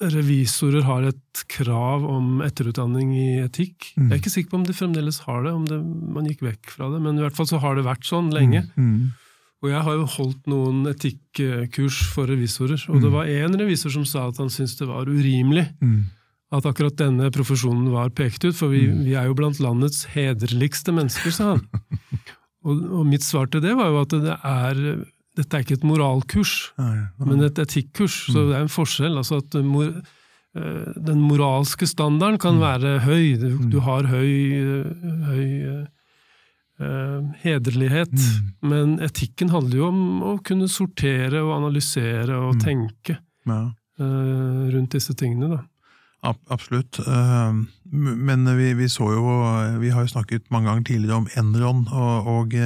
revisorer 0.00 0.82
har 0.86 1.02
et 1.08 1.44
krav 1.50 2.04
om 2.06 2.40
etterutdanning 2.44 3.14
i 3.18 3.28
etikk. 3.44 3.92
Mm. 3.96 4.08
Jeg 4.08 4.12
er 4.14 4.20
ikke 4.22 4.30
sikker 4.34 4.50
på 4.52 4.60
om 4.60 4.66
de 4.68 4.76
fremdeles 4.76 5.18
har 5.26 5.42
det, 5.46 5.52
om 5.52 5.64
det, 5.66 5.78
man 6.14 6.28
gikk 6.30 6.44
vekk 6.46 6.70
fra 6.76 6.90
det, 6.92 7.00
men 7.02 7.18
i 7.18 7.24
hvert 7.24 7.34
fall 7.38 7.48
så 7.50 7.58
har 7.62 7.74
det 7.78 7.84
vært 7.88 8.06
sånn 8.06 8.30
lenge. 8.34 8.64
Mm. 8.78 9.10
Og 9.62 9.70
jeg 9.72 9.82
har 9.82 9.96
jo 9.98 10.04
holdt 10.06 10.46
noen 10.46 10.84
etikkurs 10.86 11.98
for 12.14 12.30
revisorer, 12.30 12.78
og 12.88 13.00
det 13.02 13.10
Mm. 13.10 13.16
var 13.16 13.26
én 13.26 13.58
revisor 13.58 13.90
som 13.90 14.04
sa 14.04 14.28
at 14.28 14.36
han 14.38 14.48
syntes 14.48 14.76
det 14.78 14.86
var 14.86 15.04
urimelig 15.10 15.66
Mm. 15.82 16.04
at 16.52 16.62
akkurat 16.64 16.94
denne 16.96 17.30
profesjonen 17.34 17.90
var 17.90 18.08
pekt 18.10 18.44
ut, 18.44 18.54
for 18.54 18.68
vi, 18.68 18.86
Mm. 18.86 19.04
vi 19.04 19.14
er 19.14 19.26
jo 19.26 19.34
blant 19.34 19.58
landets 19.58 20.04
hederligste 20.14 20.94
mennesker, 20.94 21.30
sa 21.32 21.56
han. 21.56 21.66
og, 22.64 22.90
og 23.00 23.06
mitt 23.06 23.22
svar 23.22 23.50
til 23.50 23.60
det 23.60 23.74
var 23.76 23.90
jo 23.90 24.00
at 24.00 24.08
det 24.10 24.38
er, 24.44 25.04
dette 25.38 25.54
er 25.58 25.62
ikke 25.64 25.76
et 25.78 25.86
moralkurs, 25.86 26.52
men 27.22 27.44
et 27.46 27.58
etikkurs, 27.62 28.16
så 28.32 28.48
det 28.48 28.56
er 28.58 28.64
en 28.66 28.72
forskjell. 28.72 29.16
altså 29.20 29.38
at 29.40 29.54
mor, 29.64 29.92
eh, 30.58 30.88
Den 30.98 31.20
moralske 31.22 31.86
standarden 31.86 32.38
kan 32.42 32.58
være 32.60 32.96
høy, 33.06 33.36
du, 33.38 33.48
du 33.70 33.78
har 33.86 34.08
høy, 34.10 34.34
eh, 34.58 35.14
høy 35.30 35.46
uh, 36.80 37.22
hederlighet, 37.42 38.12
men 38.62 38.98
etikken 39.02 39.50
handler 39.50 39.80
jo 39.80 39.88
om 39.88 40.22
å 40.22 40.34
kunne 40.46 40.68
sortere 40.70 41.40
og 41.42 41.56
analysere 41.56 42.36
og 42.38 42.60
tenke 42.62 43.16
Ja. 43.48 43.64
uh, 43.98 44.68
rundt 44.74 44.92
disse 44.94 45.14
tingene. 45.18 45.48
da. 45.56 45.62
Ab- 46.22 46.50
Absolutt. 46.50 46.98
Men 47.90 48.44
vi, 48.58 48.72
vi 48.74 48.88
så 48.90 49.06
jo 49.14 49.22
Vi 49.78 49.90
har 49.94 50.02
jo 50.02 50.10
snakket 50.10 50.48
mange 50.50 50.66
ganger 50.66 50.84
tidligere 50.88 51.16
om 51.22 51.28
Enron, 51.38 51.84
og, 51.94 52.26
og, 52.26 52.56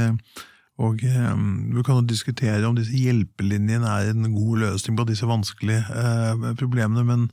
og 0.83 1.03
eh, 1.07 1.33
vi 1.77 1.85
kan 1.87 2.01
jo 2.01 2.11
diskutere 2.11 2.67
om 2.67 2.77
disse 2.77 2.95
hjelpelinjene 2.97 3.89
er 3.89 4.13
en 4.13 4.31
god 4.35 4.63
løsning 4.65 4.99
på 4.99 5.07
disse 5.09 5.29
vanskelige 5.29 5.85
eh, 5.87 6.47
problemene, 6.59 7.05
men, 7.07 7.29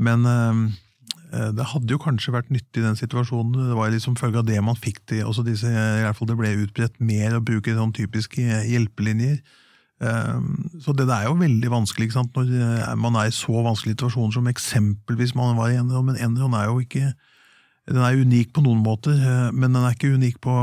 men 0.00 0.28
eh, 0.32 1.50
det 1.52 1.70
hadde 1.74 1.92
jo 1.92 2.00
kanskje 2.00 2.32
vært 2.32 2.52
nyttig 2.54 2.80
i 2.80 2.86
den 2.86 2.96
situasjonen. 2.96 3.70
Det 3.70 3.76
var 3.76 3.92
liksom 3.92 4.16
følge 4.16 4.40
av 4.40 4.48
det 4.48 4.60
man 4.64 4.78
fikk 4.78 5.02
til. 5.10 5.26
også 5.28 5.44
disse, 5.44 5.68
i 5.68 6.04
hvert 6.04 6.16
fall 6.16 6.30
Det 6.30 6.38
ble 6.38 6.54
utbredt 6.64 7.00
mer 7.04 7.36
å 7.36 7.44
bruke 7.44 7.74
sånn 7.76 7.92
typiske 7.96 8.62
hjelpelinjer. 8.64 9.42
Um, 9.98 10.70
Så 10.78 10.94
det 10.94 11.08
er 11.10 11.26
jo 11.26 11.34
veldig 11.34 11.70
vanskelig 11.72 12.06
ikke 12.06 12.20
sant? 12.20 12.36
når 12.36 12.52
eh, 12.54 12.94
man 12.96 13.18
er 13.18 13.28
i 13.28 13.34
så 13.34 13.64
vanskelige 13.66 13.98
situasjoner 13.98 14.36
som 14.36 14.46
eksempelvis 14.46 15.34
man 15.34 15.58
var 15.58 15.72
i 15.72 15.78
Enron. 15.80 16.06
Men 16.06 16.20
Enron 16.22 16.54
er 16.54 16.70
jo 16.70 16.78
ikke 16.84 17.12
den 17.88 18.04
er 18.04 18.20
unik 18.20 18.52
på 18.56 18.62
noen 18.64 18.82
måter, 18.84 19.16
eh, 19.16 19.48
men 19.52 19.72
den 19.72 19.82
er 19.82 19.96
ikke 19.96 20.12
unik 20.14 20.40
på, 20.44 20.54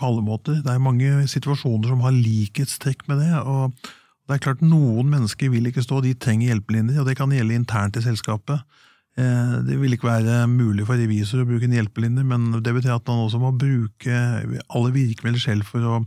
på 0.00 0.08
alle 0.08 0.24
måter. 0.24 0.62
Det 0.64 0.72
er 0.72 0.82
mange 0.82 1.28
situasjoner 1.30 1.92
som 1.92 2.02
har 2.04 2.16
likhetstrekk 2.16 3.06
med 3.10 3.22
det. 3.24 3.32
og 3.42 3.72
det 4.24 4.38
er 4.38 4.44
klart 4.46 4.62
Noen 4.64 5.10
mennesker 5.12 5.50
vil 5.52 5.68
ikke 5.68 5.84
stå, 5.84 6.00
de 6.00 6.14
trenger 6.16 6.48
hjelpelinjer, 6.48 7.02
og 7.02 7.08
det 7.10 7.18
kan 7.18 7.32
gjelde 7.34 7.58
internt 7.58 7.98
i 8.00 8.04
selskapet. 8.04 8.62
Eh, 9.20 9.56
Det 9.68 9.76
vil 9.80 9.92
ikke 9.92 10.08
være 10.08 10.46
mulig 10.48 10.86
for 10.88 10.96
revisor 10.96 11.42
å 11.42 11.48
bruke 11.48 11.68
en 11.68 11.76
hjelpelinje, 11.76 12.24
men 12.24 12.62
det 12.64 12.72
betyr 12.72 12.96
at 12.96 13.10
man 13.10 13.26
også 13.26 13.42
må 13.42 13.52
bruke 13.52 14.22
alle 14.68 14.94
virkemidler 14.94 15.42
selv 15.42 15.68
for 15.68 15.84
å 15.84 15.98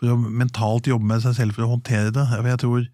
for 0.00 0.14
å 0.14 0.16
mentalt 0.16 0.88
jobbe 0.88 1.04
med 1.04 1.20
seg 1.20 1.36
selv 1.36 1.56
for 1.56 1.66
å 1.66 1.74
håndtere 1.74 2.12
det. 2.16 2.24
Jeg 2.32 2.60
tror, 2.62 2.86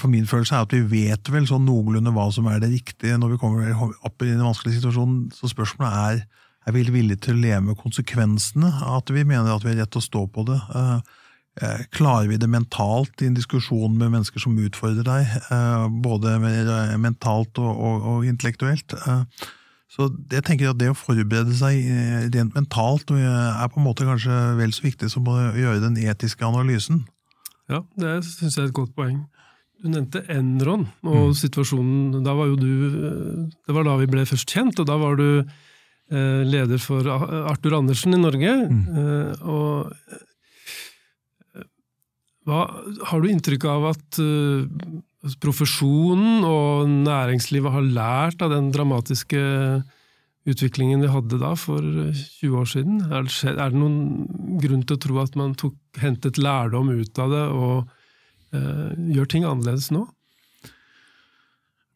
for 0.00 0.08
min 0.08 0.26
følelse 0.28 0.56
er 0.56 0.64
at 0.64 0.72
vi 0.72 0.80
vet 0.88 1.28
vel 1.32 1.46
sånn 1.48 1.66
noenlunde 1.68 2.12
hva 2.16 2.30
som 2.32 2.46
er 2.48 2.62
det 2.62 2.70
riktige 2.72 3.18
når 3.20 3.34
vi 3.34 3.40
kommer 3.42 3.82
opp 4.06 4.24
i 4.24 4.30
en 4.32 4.46
vanskelig 4.46 4.78
situasjon. 4.78 5.26
Så 5.36 5.50
spørsmålet 5.52 5.98
er 5.98 6.22
er 6.68 6.74
vi 6.76 6.84
villige 6.92 7.22
til 7.24 7.38
å 7.38 7.42
leve 7.42 7.62
med 7.70 7.80
konsekvensene 7.80 8.68
av 8.82 9.00
at 9.00 9.12
vi 9.14 9.24
mener 9.24 9.54
at 9.54 9.64
vi 9.64 9.72
har 9.72 9.82
rett 9.82 9.94
til 9.94 10.02
å 10.02 10.08
stå 10.08 10.24
på 10.34 10.44
det. 10.50 10.58
Eh, 10.76 10.96
eh, 11.62 11.84
Klarer 11.96 12.28
vi 12.28 12.40
det 12.40 12.50
mentalt 12.50 13.22
i 13.22 13.28
en 13.30 13.38
diskusjon 13.38 13.94
med 13.96 14.12
mennesker 14.12 14.42
som 14.42 14.58
utfordrer 14.60 15.06
deg, 15.06 15.36
eh, 15.48 15.86
både 16.04 16.36
mentalt 17.00 17.62
og, 17.62 17.70
og, 17.72 18.10
og 18.12 18.28
intellektuelt? 18.28 18.96
Så 19.88 20.10
jeg 20.28 20.44
tenker 20.44 20.74
at 20.74 20.76
det 20.76 20.90
å 20.92 20.98
forberede 20.98 21.54
seg 21.56 21.80
rent 22.34 22.52
mentalt 22.52 23.08
er 23.08 23.70
på 23.72 23.80
en 23.80 23.86
måte 23.86 24.04
kanskje 24.04 24.34
vel 24.58 24.74
så 24.76 24.84
viktig 24.84 25.08
som 25.08 25.30
å 25.32 25.38
gjøre 25.56 25.80
den 25.86 25.96
etiske 25.96 26.44
analysen. 26.44 27.06
Ja, 27.72 27.80
det 27.96 28.18
syns 28.26 28.58
jeg 28.58 28.66
er 28.66 28.68
et 28.68 28.76
godt 28.76 28.92
poeng. 28.96 29.22
Du 29.82 29.88
nevnte 29.92 30.24
Enron 30.32 30.86
og 31.06 31.28
Mm. 31.30 31.34
situasjonen. 31.38 32.22
Da 32.24 32.34
var 32.34 32.46
jo 32.50 32.56
du 32.56 32.70
Det 33.66 33.74
var 33.74 33.84
da 33.84 33.96
vi 34.00 34.06
ble 34.10 34.24
først 34.26 34.50
kjent, 34.50 34.78
og 34.80 34.86
da 34.86 34.96
var 34.98 35.16
du 35.16 35.44
eh, 36.10 36.42
leder 36.44 36.78
for 36.80 37.04
Arthur 37.06 37.76
Andersen 37.78 38.14
i 38.14 38.18
Norge. 38.22 38.54
Mm. 38.70 38.80
Eh, 38.88 39.44
og 39.46 39.92
eh, 41.54 41.66
hva, 42.48 42.62
har 43.10 43.20
du 43.20 43.28
inntrykk 43.28 43.64
av 43.68 43.90
at 43.92 44.18
eh, 44.22 44.64
profesjonen 45.42 46.44
og 46.48 46.88
næringslivet 47.04 47.74
har 47.74 47.82
lært 47.84 48.42
av 48.44 48.54
den 48.54 48.70
dramatiske 48.72 49.42
utviklingen 50.48 51.02
vi 51.04 51.10
hadde 51.12 51.38
da, 51.42 51.52
for 51.60 51.84
eh, 51.84 52.16
20 52.40 52.56
år 52.62 52.68
siden? 52.72 53.02
Er 53.12 53.28
det, 53.28 53.36
er 53.52 53.68
det 53.74 53.78
noen 53.78 54.58
grunn 54.62 54.82
til 54.88 54.96
å 54.96 55.02
tro 55.04 55.20
at 55.22 55.36
man 55.38 55.54
tok, 55.60 55.76
hentet 56.00 56.40
lærdom 56.40 56.88
ut 56.94 57.18
av 57.20 57.34
det, 57.36 57.46
og 57.52 57.94
gjør 58.52 59.28
ting 59.28 59.44
annerledes 59.44 59.90
nå? 59.94 60.06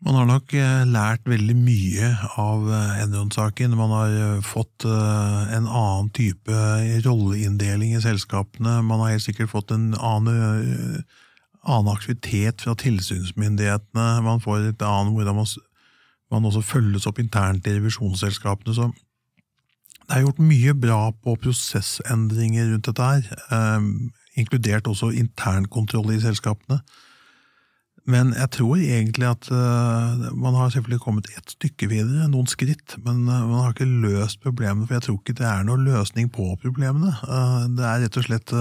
Man 0.03 0.17
har 0.19 0.27
nok 0.27 0.53
eh, 0.59 0.81
lært 0.91 1.29
veldig 1.31 1.55
mye 1.63 2.09
av 2.41 2.65
eh, 2.67 3.03
Enron-saken. 3.05 3.77
Man 3.79 3.93
har 3.95 4.15
eh, 4.19 4.41
fått 4.43 4.87
eh, 4.89 5.53
en 5.55 5.69
annen 5.69 6.09
type 6.17 6.63
rolleinndeling 7.05 7.95
i 7.95 8.03
selskapene. 8.03 8.81
Man 8.83 8.99
har 9.05 9.13
helt 9.13 9.27
sikkert 9.29 9.53
fått 9.53 9.71
en 9.71 9.93
annen, 9.95 10.41
eh, 10.43 11.21
annen 11.63 11.93
aktivitet 11.93 12.65
fra 12.67 12.75
tilsynsmyndighetene. 12.83 14.09
Man 14.27 14.43
får 14.43 14.73
et 14.73 14.83
annet 14.83 15.15
hvordan 15.15 15.39
man, 15.39 15.55
man 16.35 16.51
også 16.51 16.65
følges 16.67 17.07
opp 17.07 17.23
internt 17.23 17.71
i 17.71 17.77
revisjonsselskapene. 17.77 18.75
Så 18.75 18.91
det 20.03 20.19
er 20.19 20.27
gjort 20.27 20.43
mye 20.43 20.75
bra 20.83 21.03
på 21.15 21.37
prosessendringer 21.47 22.73
rundt 22.73 22.91
dette 22.91 23.13
her, 23.13 23.31
eh, 23.55 23.87
inkludert 24.39 24.89
også 24.89 25.13
internkontroll 25.17 26.15
i 26.15 26.21
selskapene. 26.23 26.81
Men 28.09 28.33
jeg 28.35 28.51
tror 28.57 28.81
egentlig 28.83 29.29
at 29.29 29.47
uh, 29.55 30.33
man 30.35 30.57
har 30.59 30.73
selvfølgelig 30.75 31.01
kommet 31.05 31.29
et 31.37 31.53
stykke 31.55 31.87
videre, 31.87 32.27
noen 32.31 32.49
skritt, 32.51 32.97
men 33.05 33.29
uh, 33.29 33.45
man 33.47 33.61
har 33.63 33.77
ikke 33.77 33.87
løst 33.87 34.41
problemene, 34.43 34.89
for 34.89 34.99
jeg 34.99 35.07
tror 35.07 35.21
ikke 35.21 35.37
det 35.39 35.47
er 35.47 35.63
noen 35.69 35.85
løsning 35.87 36.33
på 36.35 36.49
problemene. 36.65 37.15
Uh, 37.23 37.69
det 37.71 37.87
er 37.87 38.03
rett 38.03 38.19
og 38.19 38.27
slett 38.27 38.57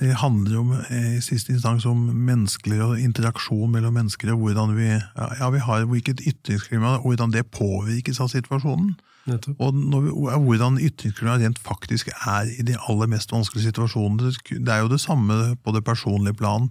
Det 0.00 0.14
handler 0.16 0.56
om, 0.58 0.70
i 0.88 1.20
siste 1.20 1.52
instans 1.52 1.84
om 1.84 1.98
menneskelig 2.00 2.78
og 2.80 3.00
interaksjon 3.00 3.70
mellom 3.70 3.92
mennesker, 3.92 4.32
og 4.32 4.38
hvordan 4.38 4.72
vi, 4.72 4.88
ja, 4.88 5.50
vi 5.52 5.60
har 5.60 5.84
hvilket 5.84 6.24
ytringsklima, 6.26 6.96
og 6.96 7.12
hvordan 7.12 7.30
det 7.30 7.50
påvirkes 7.52 8.20
av 8.20 8.32
situasjonen. 8.32 8.94
Og 9.30 9.74
når 9.74 10.38
hvordan 10.42 10.80
ytringsklima 10.82 11.36
rent 11.38 11.60
faktisk 11.62 12.08
er 12.12 12.48
i 12.50 12.64
de 12.66 12.74
aller 12.88 13.10
mest 13.12 13.32
vanskelige 13.32 13.70
situasjonene. 13.70 14.32
Det 14.50 14.72
er 14.72 14.82
jo 14.82 14.90
det 14.90 15.00
samme 15.00 15.56
på 15.62 15.74
det 15.76 15.84
personlige 15.86 16.34
plan. 16.40 16.70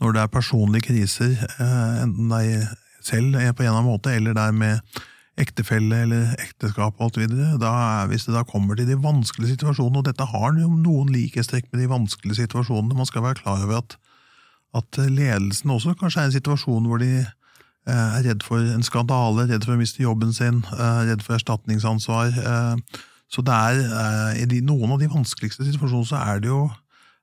Når 0.00 0.16
det 0.16 0.22
er 0.22 0.32
personlige 0.32 0.88
kriser, 0.88 1.36
eh, 1.60 2.02
enten 2.02 2.32
er 2.32 2.70
selv 3.02 3.34
er 3.36 3.52
på 3.52 3.62
en 3.62 3.68
eller 3.68 3.82
annen 3.82 3.90
måte, 3.90 4.14
eller 4.14 4.34
det 4.36 4.42
er 4.42 4.56
med 4.56 5.02
ektefelle 5.40 6.02
eller 6.04 6.32
ekteskap 6.42 6.98
og 6.98 7.06
alt 7.06 7.18
videre, 7.22 7.58
da 7.60 7.72
er, 7.72 8.08
hvis 8.10 8.26
det 8.28 8.34
da 8.36 8.44
kommer 8.46 8.76
til 8.76 8.88
de 8.88 8.98
vanskelige 9.00 9.54
situasjonene, 9.54 10.02
og 10.02 10.08
dette 10.08 10.26
har 10.28 10.52
noen 10.56 11.12
likhetstrekk 11.12 11.70
med 11.72 11.82
de 11.82 11.90
vanskelige 11.90 12.42
situasjonene, 12.42 12.96
man 12.98 13.08
skal 13.08 13.24
være 13.24 13.40
klar 13.40 13.62
over 13.64 13.80
at, 13.80 13.96
at 14.76 15.00
ledelsen 15.08 15.72
også 15.72 15.96
kanskje 16.00 16.20
er 16.20 16.28
i 16.28 16.30
en 16.30 16.36
situasjon 16.36 16.88
hvor 16.88 17.00
de 17.02 17.12
eh, 17.22 17.32
er 17.90 18.22
redd 18.28 18.42
for 18.46 18.58
en 18.58 18.82
skandale, 18.86 19.48
redd 19.50 19.64
for 19.64 19.74
å 19.74 19.80
miste 19.80 20.02
jobben 20.02 20.32
sin, 20.32 20.62
eh, 20.72 21.00
redd 21.08 21.22
for 21.22 21.34
erstatningsansvar. 21.34 22.30
eh, 22.38 23.00
Så 23.32 23.40
det 23.40 23.54
er, 23.54 23.78
eh, 23.80 24.42
i 24.42 24.44
de, 24.44 24.60
noen 24.60 24.92
av 24.92 24.98
de 25.00 25.08
vanskeligste 25.08 25.64
situasjonene 25.64 26.04
så 26.06 26.18
er 26.20 26.40
det 26.40 26.48
jo, 26.50 26.70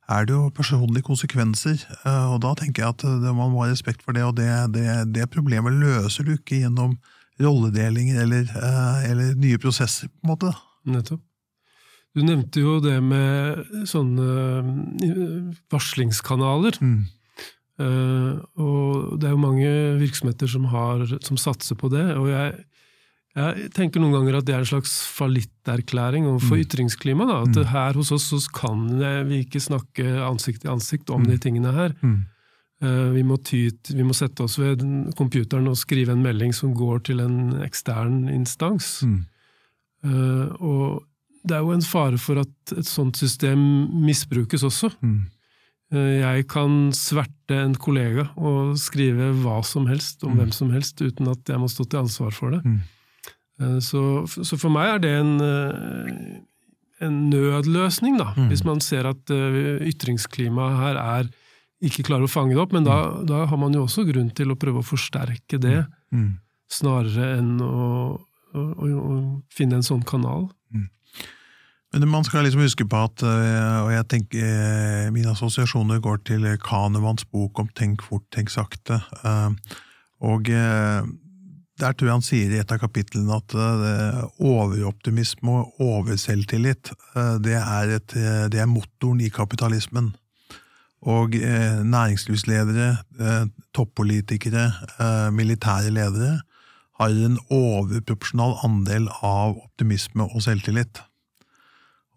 er 0.10 0.26
det 0.26 0.34
jo 0.34 0.50
personlige 0.50 1.06
konsekvenser, 1.06 1.86
eh, 2.04 2.34
og 2.34 2.42
da 2.42 2.56
tenker 2.56 2.82
jeg 2.82 2.90
at 2.90 3.04
eh, 3.04 3.30
man 3.32 3.52
må 3.52 3.62
ha 3.62 3.70
respekt 3.70 4.02
for 4.02 4.12
det, 4.18 4.24
og 4.26 4.36
det, 4.36 4.50
det, 4.74 5.14
det 5.14 5.30
problemet 5.30 5.72
løser 5.78 6.26
du 6.26 6.34
ikke 6.34 6.64
gjennom 6.64 6.98
rolledelinger 7.40 8.24
eller, 8.24 8.42
eh, 8.42 9.12
eller 9.12 9.36
nye 9.36 9.58
prosesser, 9.62 10.10
på 10.10 10.26
en 10.26 10.34
måte. 10.34 10.56
Nettopp. 10.90 11.22
Du 12.18 12.24
nevnte 12.26 12.58
jo 12.60 12.80
det 12.82 12.98
med 13.06 13.86
sånne 13.86 14.26
eh, 15.06 15.54
varslingskanaler. 15.70 16.80
Mm. 16.82 17.06
Eh, 17.80 18.40
og 18.60 19.20
det 19.20 19.28
er 19.30 19.36
jo 19.36 19.40
mange 19.46 19.70
virksomheter 20.02 20.48
som, 20.52 20.66
har, 20.72 21.06
som 21.24 21.38
satser 21.40 21.76
på 21.80 21.90
det. 21.94 22.04
Og 22.20 22.28
jeg, 22.28 22.58
jeg 23.40 23.70
tenker 23.78 24.02
noen 24.04 24.12
ganger 24.18 24.40
at 24.40 24.46
det 24.50 24.56
er 24.56 24.60
en 24.66 24.72
slags 24.74 24.98
fallitterklæring 25.16 26.26
overfor 26.28 26.58
Mm. 26.58 26.64
ytringsklima. 26.66 27.26
Da. 27.30 27.42
At 27.44 27.56
Mm. 27.56 27.66
her 27.72 27.94
hos 27.94 28.12
oss 28.12 28.30
så 28.34 28.42
kan 28.52 28.88
vi 29.30 29.44
ikke 29.46 29.62
snakke 29.64 30.04
ansikt 30.28 30.62
til 30.62 30.72
ansikt 30.72 31.10
om 31.10 31.22
Mm. 31.24 31.28
de 31.32 31.38
tingene 31.38 31.72
her. 31.74 31.94
Mm. 32.04 32.26
Eh, 32.82 33.12
Vi 33.14 33.24
må, 33.24 33.38
ty, 33.44 33.70
vi 33.94 34.04
må 34.04 34.14
sette 34.14 34.42
oss 34.44 34.58
ved 34.58 34.80
computeren 35.16 35.68
og 35.68 35.76
skrive 35.78 36.10
en 36.12 36.24
melding 36.24 36.54
som 36.54 36.74
går 36.74 37.04
til 37.04 37.20
en 37.20 37.62
ekstern 37.64 38.28
instans. 38.30 39.04
Mm. 39.04 39.26
Uh, 40.04 40.48
Og 40.62 41.04
det 41.46 41.56
er 41.58 41.60
jo 41.60 41.72
en 41.72 41.82
fare 41.82 42.18
for 42.18 42.40
at 42.40 42.48
et 42.78 42.86
sånt 42.86 43.18
system 43.18 43.58
misbrukes 44.06 44.64
også. 44.64 44.92
Mm. 45.02 45.26
Eh, 45.92 46.20
Jeg 46.22 46.48
kan 46.48 46.92
sverte 46.94 47.56
en 47.64 47.74
kollega 47.76 48.28
og 48.38 48.76
skrive 48.78 49.32
hva 49.42 49.64
som 49.66 49.88
helst 49.88 50.24
om 50.24 50.34
Mm. 50.36 50.38
hvem 50.38 50.52
som 50.54 50.70
helst, 50.72 51.02
uten 51.02 51.28
at 51.32 51.44
jeg 51.48 51.58
må 51.58 51.66
stå 51.70 51.88
til 51.90 52.00
ansvar 52.00 52.32
for 52.32 52.52
det. 52.52 52.64
Mm. 52.64 52.80
Eh, 53.62 53.80
Så, 53.80 54.28
så 54.28 54.58
for 54.60 54.70
meg 54.70 54.96
er 54.96 55.00
det 55.00 55.14
en, 55.20 55.42
eh, 55.42 56.42
en 57.08 57.30
nødløsning, 57.32 58.18
da. 58.18 58.34
Mm. 58.38 58.50
Hvis 58.50 58.64
man 58.66 58.80
ser 58.82 59.06
at 59.08 59.26
ytringsklimaet 59.30 60.78
her 60.78 60.96
er 60.98 61.30
ikke 61.82 62.04
klarer 62.04 62.28
å 62.28 62.30
fange 62.32 62.54
det 62.54 62.60
opp. 62.60 62.74
Men 62.74 62.84
da, 62.84 63.22
da 63.24 63.46
har 63.48 63.58
man 63.58 63.72
jo 63.74 63.86
også 63.86 64.04
grunn 64.06 64.30
til 64.36 64.52
å 64.52 64.58
prøve 64.60 64.82
å 64.84 64.86
forsterke 64.86 65.60
det, 65.60 65.86
Mm. 66.12 66.40
snarere 66.70 67.38
enn 67.40 67.60
å, 67.62 68.20
å, 68.54 68.62
å 68.84 69.42
finne 69.50 69.76
en 69.80 69.82
sånn 69.86 70.04
kanal. 70.06 70.50
Men 71.94 72.10
man 72.10 72.24
skal 72.24 72.46
liksom 72.46 72.62
huske 72.62 72.86
på 72.86 72.98
at, 73.02 73.24
eh, 73.26 73.78
og 73.82 73.90
jeg 73.90 74.08
tenker, 74.14 74.44
eh, 74.46 75.10
mine 75.14 75.32
assosiasjoner 75.34 76.00
går 76.00 76.22
til 76.24 76.46
Kahnemans 76.62 77.26
bok 77.26 77.60
om 77.60 77.70
Tenk 77.74 78.04
fort, 78.06 78.26
tenk 78.32 78.50
sakte. 78.54 79.02
Eh, 79.24 79.50
Og 80.22 80.44
der 80.44 81.94
tror 81.96 82.08
jeg 82.08 82.12
han 82.12 82.22
sier 82.22 82.52
i 82.52 82.60
et 82.60 82.72
av 82.74 82.80
kapitlene 82.82 83.38
at 83.38 83.54
overoptimisme 84.36 85.48
og 85.48 85.80
overselvtillit, 85.80 86.92
det 87.40 87.56
er, 87.56 87.94
et, 87.96 88.16
det 88.52 88.60
er 88.60 88.68
motoren 88.68 89.22
i 89.24 89.30
kapitalismen. 89.30 90.12
Og 91.08 91.30
næringslivsledere, 91.32 92.98
toppolitikere, 93.72 95.32
militære 95.32 95.96
ledere 95.96 96.42
har 97.00 97.16
en 97.16 97.40
overproporsjonal 97.48 98.60
andel 98.68 99.08
av 99.24 99.56
optimisme 99.56 100.28
og 100.28 100.44
selvtillit. 100.44 101.00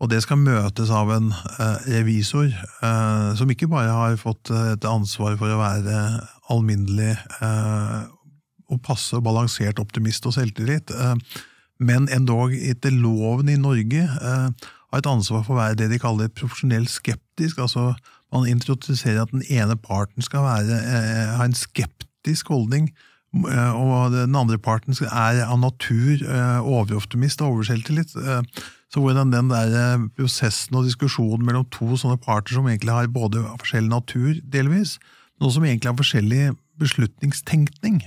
Og 0.02 0.10
det 0.10 0.18
skal 0.24 0.40
møtes 0.42 0.90
av 0.90 1.12
en 1.14 1.30
eh, 1.30 1.84
revisor 1.94 2.48
eh, 2.50 3.28
som 3.38 3.50
ikke 3.52 3.70
bare 3.70 3.92
har 3.94 4.18
fått 4.18 4.50
eh, 4.50 4.72
et 4.74 4.86
ansvar 4.88 5.36
for 5.38 5.52
å 5.54 5.60
være 5.60 5.98
alminnelig 6.52 7.14
og 8.72 8.80
passe 8.84 9.14
og 9.16 9.22
balansert 9.24 9.78
optimist 9.80 10.26
og 10.28 10.34
selvtillit, 10.34 10.90
men 11.80 12.08
endog 12.12 12.52
etter 12.52 12.92
loven 12.92 13.48
i 13.48 13.56
Norge 13.60 14.02
har 14.04 14.98
et 14.98 15.08
ansvar 15.08 15.46
for 15.46 15.54
å 15.54 15.60
være 15.60 15.78
det 15.80 15.88
de 15.92 16.00
kaller 16.02 16.32
profesjonell 16.34 16.84
skeptisk. 16.90 17.62
altså 17.62 17.94
Man 18.34 18.50
introduserer 18.50 19.22
at 19.22 19.32
den 19.32 19.46
ene 19.48 19.78
parten 19.80 20.24
skal 20.24 20.44
være, 20.44 20.82
ha 21.38 21.46
en 21.46 21.56
skeptisk 21.56 22.52
holdning, 22.52 22.90
og 23.32 24.12
den 24.12 24.36
andre 24.36 24.60
parten 24.60 24.96
er 25.08 25.44
av 25.46 25.62
natur 25.62 26.26
overoptimist 26.60 27.40
og 27.44 27.56
overselvtillit. 27.62 28.12
Så 28.92 29.00
hvordan 29.00 29.32
den 29.32 29.48
der 29.48 29.72
eh, 29.72 30.08
prosessen 30.18 30.76
og 30.76 30.84
diskusjonen 30.84 31.46
mellom 31.48 31.64
to 31.72 31.94
sånne 31.96 32.20
parter 32.20 32.58
som 32.58 32.68
egentlig 32.68 32.92
har 32.92 33.08
både 33.12 33.44
forskjellig 33.62 33.88
natur, 33.88 34.34
delvis, 34.52 34.98
men 35.38 35.48
også 35.48 35.58
som 35.58 35.68
egentlig 35.68 35.88
har 35.88 36.00
forskjellig 36.00 36.42
beslutningstenkning, 36.82 38.02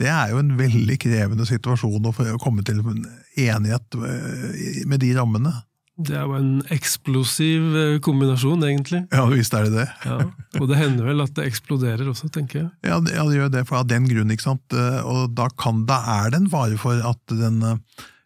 det 0.00 0.08
er 0.08 0.30
jo 0.32 0.38
en 0.40 0.54
veldig 0.58 0.94
krevende 1.02 1.46
situasjon 1.46 2.06
å 2.08 2.14
komme 2.42 2.62
til 2.66 2.80
en 2.80 3.04
enighet 3.34 3.98
eh, 3.98 4.86
med 4.88 5.02
de 5.02 5.10
rammene. 5.18 5.56
Det 6.02 6.14
er 6.16 6.22
jo 6.24 6.38
en 6.38 6.54
eksplosiv 6.72 7.74
eh, 7.76 7.98
kombinasjon, 8.02 8.62
egentlig. 8.70 9.02
Ja, 9.10 9.26
visst 9.28 9.58
er 9.58 9.66
det 9.66 9.74
det. 9.74 9.88
Ja. 10.06 10.20
Og 10.62 10.70
det 10.70 10.78
hender 10.78 11.10
vel 11.10 11.26
at 11.26 11.34
det 11.34 11.50
eksploderer 11.50 12.06
også, 12.14 12.30
tenker 12.32 12.62
jeg. 12.62 12.70
Ja, 12.86 13.02
det, 13.02 13.18
ja, 13.18 13.26
det 13.26 13.36
gjør 13.40 13.52
det 13.58 13.66
for 13.66 13.82
av 13.82 13.90
den 13.90 14.06
grunn, 14.06 14.30
ikke 14.32 14.46
sant. 14.52 14.78
Og 15.02 15.34
da, 15.34 15.50
kan, 15.58 15.82
da 15.90 15.98
er 16.22 16.32
det 16.32 16.44
en 16.44 16.50
fare 16.54 16.78
for 16.80 17.02
at 17.10 17.36
den 17.42 17.60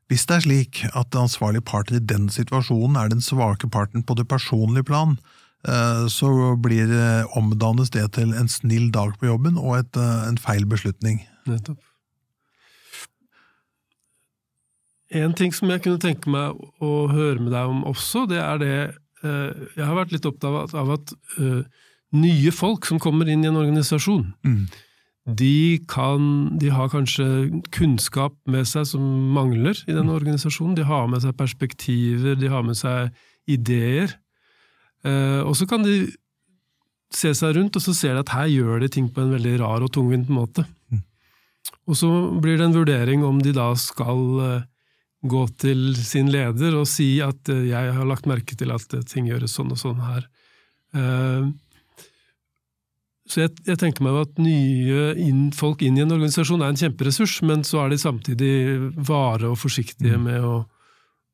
Hvis 0.07 0.27
det 0.29 0.37
er 0.37 0.45
slik 0.45 0.85
at 0.95 1.11
den 1.11 1.27
ansvarlige 1.27 1.65
parten 1.67 1.99
i 1.99 2.05
den 2.13 2.29
situasjonen 2.31 2.99
er 3.01 3.11
den 3.11 3.25
svake 3.25 3.69
parten 3.71 4.05
på 4.07 4.15
det 4.15 4.29
personlige 4.31 4.87
plan, 4.87 5.17
eh, 5.67 6.07
så 6.07 6.55
blir 6.63 6.87
det 6.87 7.27
omdannes 7.35 7.91
det 7.91 8.13
til 8.15 8.35
en 8.35 8.49
snill 8.49 8.93
dag 8.95 9.17
på 9.19 9.27
jobben 9.27 9.59
og 9.59 9.81
et, 9.81 9.97
eh, 9.97 10.29
en 10.29 10.39
feil 10.39 10.67
beslutning. 10.67 11.27
Nettopp. 11.47 11.83
En 15.11 15.35
ting 15.35 15.53
som 15.55 15.71
jeg 15.71 15.83
kunne 15.83 16.03
tenke 16.03 16.31
meg 16.31 16.55
å 16.83 17.09
høre 17.11 17.41
med 17.41 17.53
deg 17.53 17.67
om 17.67 17.85
også, 17.87 18.29
det 18.29 18.39
er 18.43 18.59
det 18.59 18.95
eh, 19.23 19.53
Jeg 19.77 19.87
har 19.87 19.95
vært 19.95 20.13
litt 20.13 20.27
opptatt 20.27 20.75
av 20.75 20.91
at, 20.91 21.15
nye 22.17 22.53
folk 22.55 22.87
som 22.87 23.01
kommer 23.03 23.29
inn 23.29 23.43
i 23.45 23.49
en 23.49 23.59
organisasjon. 23.59 24.35
Mm. 24.47 24.67
De, 25.27 25.79
kan, 25.91 26.55
de 26.59 26.71
har 26.71 26.93
kanskje 26.93 27.27
kunnskap 27.75 28.37
med 28.47 28.69
seg 28.71 28.87
som 28.93 29.03
mangler 29.35 29.75
i 29.89 29.95
denne 29.95 30.15
organisasjonen. 30.15 30.77
De 30.79 30.87
har 30.87 31.09
med 31.11 31.25
seg 31.25 31.35
perspektiver, 31.39 32.37
de 32.39 32.51
har 32.53 32.63
med 32.63 32.79
seg 32.79 33.11
ideer. 33.51 34.15
Eh, 35.03 35.43
og 35.43 35.57
så 35.59 35.67
kan 35.67 35.83
de 35.83 36.05
se 37.15 37.33
seg 37.35 37.57
rundt, 37.57 37.75
og 37.79 37.83
så 37.83 37.95
ser 37.95 38.15
de 38.15 38.23
at 38.23 38.33
her 38.37 38.53
gjør 38.53 38.85
de 38.85 38.93
ting 38.93 39.11
på 39.11 39.25
en 39.25 39.35
veldig 39.35 39.59
rar 39.65 39.83
og 39.83 39.91
tungvint 39.95 40.31
måte. 40.31 40.63
Mm. 40.95 41.03
Og 41.91 41.99
så 41.99 42.11
blir 42.43 42.59
det 42.61 42.69
en 42.69 42.79
vurdering 42.79 43.27
om 43.27 43.43
de 43.43 43.55
da 43.57 43.73
skal 43.79 44.25
eh, 44.47 44.65
gå 45.27 45.43
til 45.59 45.89
sin 45.99 46.31
leder 46.31 46.77
og 46.79 46.89
si 46.91 47.17
at 47.25 47.51
eh, 47.51 47.69
jeg 47.71 47.95
har 47.99 48.09
lagt 48.09 48.31
merke 48.31 48.59
til 48.59 48.75
at 48.75 48.95
ting 49.11 49.27
gjøres 49.31 49.59
sånn 49.59 49.75
og 49.75 49.81
sånn 49.81 50.03
her. 50.07 50.27
Eh, 50.95 51.51
så 53.27 53.43
jeg, 53.43 53.55
jeg 53.67 53.81
tenker 53.81 54.07
meg 54.07 54.21
at 54.21 54.41
nye 54.43 55.13
inn, 55.19 55.49
folk 55.55 55.83
inn 55.83 55.99
i 55.99 56.05
en 56.05 56.15
organisasjon 56.15 56.63
er 56.63 56.73
en 56.73 56.79
kjemperessurs, 56.79 57.41
men 57.47 57.65
så 57.67 57.83
er 57.83 57.93
de 57.93 57.99
samtidig 58.01 58.53
vare 59.09 59.51
og 59.51 59.59
forsiktige 59.59 60.19
med 60.23 60.45
å 60.47 60.59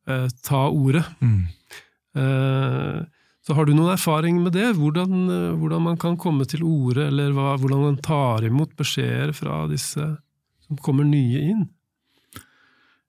eh, 0.08 0.28
ta 0.46 0.62
ordet. 0.72 1.04
Mm. 1.20 1.42
Eh, 2.16 3.02
så 3.42 3.58
har 3.58 3.66
du 3.66 3.74
noen 3.74 3.92
erfaring 3.96 4.40
med 4.40 4.54
det? 4.56 4.70
Hvordan, 4.78 5.14
eh, 5.36 5.52
hvordan 5.60 5.84
man 5.90 6.00
kan 6.00 6.16
komme 6.20 6.46
til 6.48 6.64
orde, 6.64 7.10
eller 7.10 7.34
hva, 7.36 7.56
hvordan 7.60 7.84
man 7.84 8.00
tar 8.04 8.48
imot 8.48 8.72
beskjeder 8.78 9.34
fra 9.36 9.64
disse 9.70 10.08
som 10.66 10.80
kommer 10.80 11.04
nye 11.08 11.44
inn? 11.52 11.64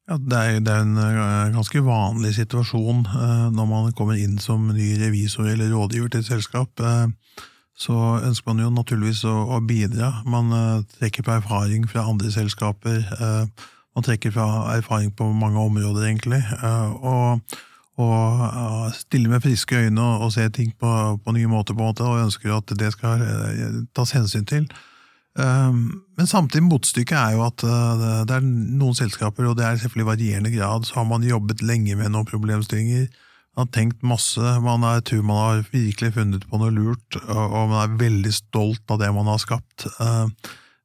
Ja, 0.10 0.18
det 0.20 0.36
er, 0.36 0.60
det 0.60 0.74
er 0.74 0.84
en 0.84 0.98
eh, 1.00 1.54
ganske 1.56 1.80
vanlig 1.86 2.34
situasjon 2.36 3.06
eh, 3.08 3.46
når 3.56 3.68
man 3.70 3.94
kommer 3.96 4.20
inn 4.20 4.36
som 4.44 4.66
ny 4.68 4.90
revisor 5.00 5.48
eller 5.48 5.72
rådgiver 5.72 6.12
til 6.12 6.26
et 6.26 6.28
selskap. 6.28 6.84
Eh, 6.84 7.08
så 7.74 7.98
ønsker 8.22 8.52
man 8.52 8.62
jo 8.62 8.72
naturligvis 8.74 9.24
å, 9.26 9.34
å 9.56 9.60
bidra. 9.66 10.12
Man 10.30 10.54
uh, 10.54 10.84
trekker 11.00 11.26
på 11.26 11.38
erfaring 11.40 11.88
fra 11.90 12.06
andre 12.10 12.32
selskaper. 12.34 13.02
Uh, 13.18 13.70
man 13.98 14.06
trekker 14.06 14.34
fra 14.34 14.48
erfaring 14.76 15.14
på 15.16 15.28
mange 15.34 15.62
områder, 15.62 16.10
egentlig. 16.10 16.44
Uh, 16.64 16.90
og 17.04 17.62
og 17.94 18.88
stiller 18.98 19.30
med 19.30 19.44
friske 19.44 19.78
øyne 19.78 20.02
og, 20.02 20.24
og 20.26 20.32
ser 20.34 20.48
ting 20.50 20.72
på, 20.82 20.92
på 21.22 21.34
nye 21.36 21.46
måter, 21.46 21.76
på 21.78 21.84
en 21.84 21.92
måte, 21.92 22.02
og 22.02 22.24
ønsker 22.24 22.56
at 22.56 22.72
det 22.80 22.88
skal 22.96 23.22
tas 23.94 24.16
hensyn 24.18 24.48
til. 24.50 24.66
Men 25.38 26.26
samtidig 26.26 26.64
motstykket 26.66 27.14
er 27.20 27.36
jo 27.36 27.44
at 27.46 27.62
det 27.62 28.34
er 28.34 28.48
noen 28.48 28.98
selskaper, 28.98 29.46
og 29.46 29.60
det 29.60 29.68
er 29.68 29.78
selvfølgelig 29.78 30.10
varierende 30.10 30.56
grad, 30.56 30.90
så 30.90 30.98
har 30.98 31.06
man 31.12 31.28
jobbet 31.30 31.62
lenge 31.62 31.94
med 32.00 32.10
noen 32.16 32.26
problemstillinger. 32.26 33.06
Man 33.54 33.68
har 33.68 33.74
tenkt 33.76 34.02
masse, 34.02 34.42
man 34.66 34.86
er, 34.88 35.04
tror 35.06 35.22
man 35.26 35.38
har 35.38 35.64
virkelig 35.70 36.16
funnet 36.16 36.46
på 36.50 36.58
noe 36.58 36.74
lurt, 36.74 37.18
og, 37.22 37.58
man 37.70 37.80
er 37.84 37.98
veldig 38.00 38.34
stolt 38.34 38.94
av 38.94 39.02
det 39.04 39.12
man 39.14 39.30
har 39.30 39.42
skapt. 39.42 39.86
Uh, 40.00 40.26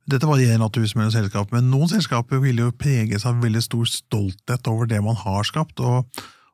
dette 0.08 0.28
varierer 0.28 0.60
naturligvis 0.60 0.96
mellom 0.98 1.14
selskaper, 1.14 1.56
men 1.56 1.70
noen 1.72 1.88
selskaper 1.88 2.42
vil 2.44 2.60
jo 2.60 2.74
preges 2.76 3.24
av 3.28 3.40
veldig 3.40 3.62
stor 3.64 3.88
stolthet 3.88 4.68
over 4.68 4.88
det 4.88 5.00
man 5.04 5.16
har 5.16 5.48
skapt, 5.48 5.80
og, 5.80 6.04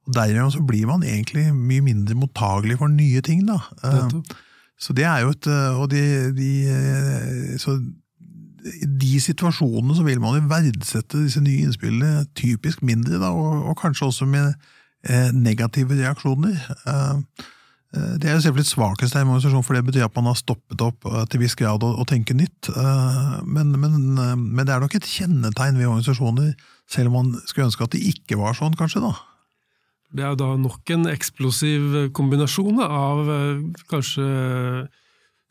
og 0.07 0.15
dermed 0.15 0.55
så 0.55 0.63
blir 0.63 0.87
man 0.91 1.03
egentlig 1.03 1.49
mye 1.55 1.83
mindre 1.83 2.19
mottagelig 2.19 2.79
for 2.79 2.95
nye 2.95 3.23
ting. 3.25 3.43
da. 3.51 3.59
Uh, 3.83 4.23
så 4.79 4.95
det 4.95 5.07
er 5.07 5.23
jo 5.23 5.31
et 5.31 5.47
øh, 5.47 5.81
Og 5.81 5.91
de, 5.91 6.01
de 6.35 7.59
så 7.63 7.77
I 8.67 8.89
de 9.01 9.21
situasjonene 9.21 9.95
så 9.97 10.03
vil 10.03 10.21
man 10.21 10.35
jo 10.35 10.49
verdsette 10.51 11.21
disse 11.23 11.41
nye 11.41 11.67
innspillene 11.67 12.25
typisk 12.35 12.83
mindre, 12.83 13.21
da, 13.23 13.31
og, 13.31 13.69
og 13.71 13.77
kanskje 13.79 14.07
også 14.07 14.27
med 14.27 14.49
eh, 14.49 14.73
negative 15.35 15.99
reaksjoner. 15.99 16.55
Eh, 16.87 17.43
eh, 17.97 18.15
det 18.21 18.31
er 18.31 18.39
jo 18.39 18.45
selvfølgelig 18.47 18.67
et 18.67 18.73
svakhetstegn 18.73 19.23
i 19.23 19.27
en 19.27 19.35
organisasjon, 19.35 19.67
for 19.67 19.77
det 19.77 19.85
betyr 19.89 20.07
at 20.07 20.17
man 20.17 20.31
har 20.31 20.39
stoppet 20.41 20.87
opp 20.87 21.07
eh, 21.11 21.27
til 21.31 21.45
viss 21.45 21.59
grad 21.59 21.85
å, 21.85 21.93
å 22.01 22.09
tenke 22.09 22.37
nytt. 22.37 22.71
Eh, 22.73 23.37
men, 23.45 23.77
men, 23.81 24.01
eh, 24.17 24.35
men 24.39 24.65
det 24.65 24.75
er 24.75 24.83
nok 24.85 24.97
et 24.99 25.09
kjennetegn 25.09 25.79
ved 25.81 25.91
organisasjoner, 25.91 26.55
selv 26.91 27.13
om 27.13 27.21
man 27.21 27.47
skulle 27.47 27.69
ønske 27.71 27.87
at 27.87 27.95
det 27.97 28.03
ikke 28.15 28.41
var 28.41 28.57
sånn, 28.59 28.77
kanskje. 28.79 29.05
da. 29.05 29.15
Det 30.15 30.23
er 30.23 30.37
da 30.39 30.53
nok 30.59 30.91
en 30.95 31.09
eksplosiv 31.11 31.97
kombinasjon 32.15 32.79
av 32.85 33.31
eh, 33.35 33.65
kanskje 33.91 34.27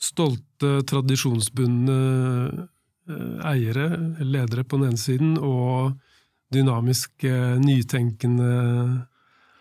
stolte, 0.03 0.77
tradisjonsbundne 0.87 1.97
eh, 3.09 3.49
eiere, 3.49 3.89
ledere 4.23 4.63
på 4.63 4.79
den 4.79 4.93
ene 4.93 5.01
siden, 5.01 5.35
og 5.37 5.97
dynamiske, 6.53 7.33
nytenkende 7.59 8.53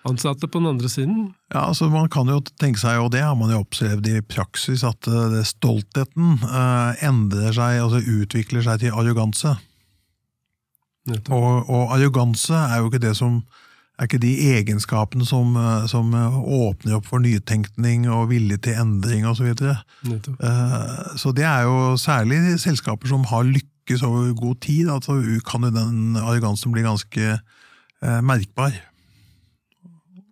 ansatte 0.08 0.48
på 0.48 0.58
den 0.58 0.70
andre 0.72 0.88
siden. 0.90 1.32
Ja, 1.52 1.68
altså 1.68 1.88
Man 1.88 2.08
kan 2.10 2.28
jo 2.30 2.40
tenke 2.60 2.80
seg, 2.80 2.98
og 3.00 3.12
det 3.14 3.22
har 3.22 3.34
man 3.38 3.52
jo 3.52 3.62
opplevd 3.62 4.08
i 4.10 4.20
praksis, 4.26 4.84
at 4.86 5.08
eh, 5.08 5.28
det 5.36 5.46
stoltheten 5.50 6.38
eh, 6.42 7.04
endrer 7.06 7.54
seg, 7.54 7.82
altså 7.84 8.02
utvikler 8.02 8.64
seg 8.66 8.82
til 8.82 8.96
arroganse. 8.96 9.56
Og, 11.34 11.66
og 11.66 11.94
arroganse 11.96 12.54
er 12.54 12.80
jo 12.80 12.90
ikke 12.90 13.02
det 13.02 13.16
som 13.18 13.42
er 14.00 14.06
ikke 14.08 14.22
de 14.22 14.32
egenskapene 14.56 15.26
som, 15.28 15.54
eh, 15.58 15.86
som 15.90 16.10
åpner 16.14 16.98
opp 16.98 17.06
for 17.10 17.22
nytenkning 17.22 18.08
og 18.10 18.30
vilje 18.32 18.58
til 18.66 18.78
endring 18.82 19.26
osv. 19.28 19.52
Så. 19.58 19.74
Eh, 20.08 21.18
så 21.20 21.34
det 21.36 21.46
er 21.46 21.68
jo 21.68 21.98
særlig 22.00 22.58
selskaper 22.62 23.12
som 23.12 23.28
har 23.30 23.46
lykkes 23.46 24.02
over 24.06 24.32
god 24.38 24.62
tid, 24.64 24.90
altså 24.90 25.20
kan 25.46 25.68
jo 25.68 25.74
den 25.74 26.16
arrogansen 26.16 26.74
bli 26.74 26.82
ganske 26.86 27.38
merkbar. 28.02 28.74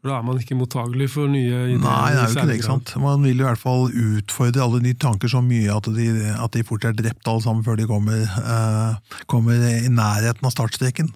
Da 0.01 0.15
er 0.17 0.23
man 0.25 0.39
ikke 0.41 0.57
mottagelig 0.57 1.11
for 1.13 1.29
nye 1.29 1.45
ideer. 1.75 1.83
Nei, 1.83 2.13
det 2.15 2.23
er 2.23 2.31
jo 2.31 2.37
ikke 2.39 2.47
det. 2.49 2.57
ikke 2.57 2.69
sant? 2.71 2.95
Man 3.03 3.27
vil 3.27 3.43
i 3.43 3.45
hvert 3.45 3.61
fall 3.61 3.91
utfordre 3.91 4.65
alle 4.65 4.81
nye 4.87 4.97
tanker 4.97 5.29
så 5.29 5.43
mye 5.45 5.75
at 5.75 5.91
de, 5.93 6.07
at 6.33 6.57
de 6.57 6.65
fort 6.65 6.87
er 6.89 6.97
drept 6.97 7.29
alle 7.29 7.45
sammen 7.45 7.67
før 7.67 7.77
de 7.77 7.89
kommer, 7.91 8.25
eh, 8.25 9.21
kommer 9.29 9.61
i 9.61 9.93
nærheten 9.93 10.49
av 10.49 10.55
startstreken. 10.57 11.13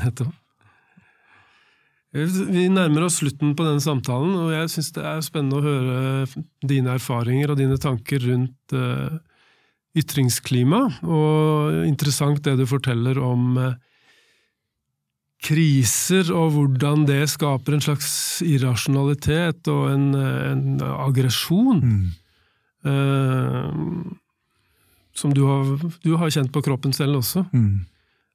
Nettopp. 0.00 0.34
Vi 2.10 2.64
nærmer 2.66 3.04
oss 3.06 3.20
slutten 3.20 3.52
på 3.54 3.62
denne 3.62 3.82
samtalen, 3.82 4.32
og 4.34 4.48
jeg 4.50 4.70
syns 4.72 4.88
det 4.96 5.04
er 5.06 5.20
spennende 5.22 5.60
å 5.60 5.62
høre 5.62 6.40
dine 6.66 6.96
erfaringer 6.98 7.52
og 7.52 7.60
dine 7.60 7.78
tanker 7.78 8.24
rundt 8.26 8.74
eh, 8.74 9.20
ytringsklima, 10.02 10.80
og 11.06 11.84
interessant 11.86 12.42
det 12.42 12.56
du 12.58 12.66
forteller 12.66 13.22
om 13.22 13.54
eh, 13.62 13.78
kriser 15.40 16.30
og 16.36 16.52
hvordan 16.54 17.06
det 17.08 17.22
skaper 17.32 17.76
en 17.76 17.84
slags 17.84 18.10
irrasjonalitet 18.44 19.68
og 19.72 19.86
en, 19.94 20.08
en 20.14 20.82
aggresjon. 20.90 21.80
eh, 22.84 23.70
som 25.20 25.32
du 25.36 25.42
har, 25.44 25.72
du 26.04 26.12
har 26.16 26.32
kjent 26.32 26.52
på 26.52 26.62
kroppen 26.64 26.94
selv 26.96 27.20
også. 27.20 27.44
Mm. 27.52 27.86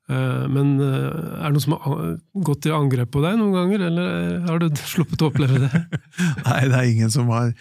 Uh, 0.06 0.46
Men 0.54 0.76
uh, 0.78 1.40
er 1.42 1.48
det 1.48 1.56
noen 1.56 1.64
som 1.64 1.78
har 1.82 2.02
gått 2.46 2.62
til 2.62 2.76
angrep 2.78 3.10
på 3.16 3.24
deg 3.24 3.40
noen 3.40 3.56
ganger, 3.56 3.88
eller 3.88 4.36
har 4.46 4.62
du 4.62 4.68
sluppet 4.94 5.24
å 5.26 5.32
oppleve 5.32 5.64
det? 5.64 5.82
Nei, 6.46 6.60
det 6.70 6.78
er 6.78 6.92
ingen 6.92 7.14
som 7.14 7.32
har 7.34 7.56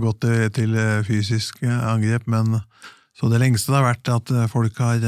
gått 0.00 0.22
til, 0.24 0.46
til 0.56 0.76
fysisk 1.04 1.58
angrep, 1.60 2.24
men 2.24 2.54
så 3.12 3.28
det 3.28 3.36
lengste 3.42 3.68
det 3.68 3.76
har 3.76 3.84
vært 3.90 4.10
at 4.14 4.30
folk 4.48 4.78
har 4.80 5.02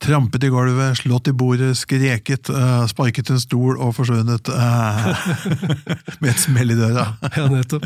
trampet 0.00 0.44
i 0.44 0.48
gulvet, 0.48 0.96
slått 0.96 1.28
i 1.28 1.32
bordet, 1.36 1.74
skreket, 1.76 2.48
uh, 2.52 2.86
sparket 2.88 3.30
en 3.34 3.40
stol 3.42 3.76
og 3.76 3.92
forsvunnet 3.98 4.48
Uh, 4.50 5.10
med 6.22 6.30
et 6.32 6.40
smell 6.40 6.72
i 6.72 6.76
døra. 6.78 7.06
Ja, 7.36 7.46
nettopp. 7.52 7.84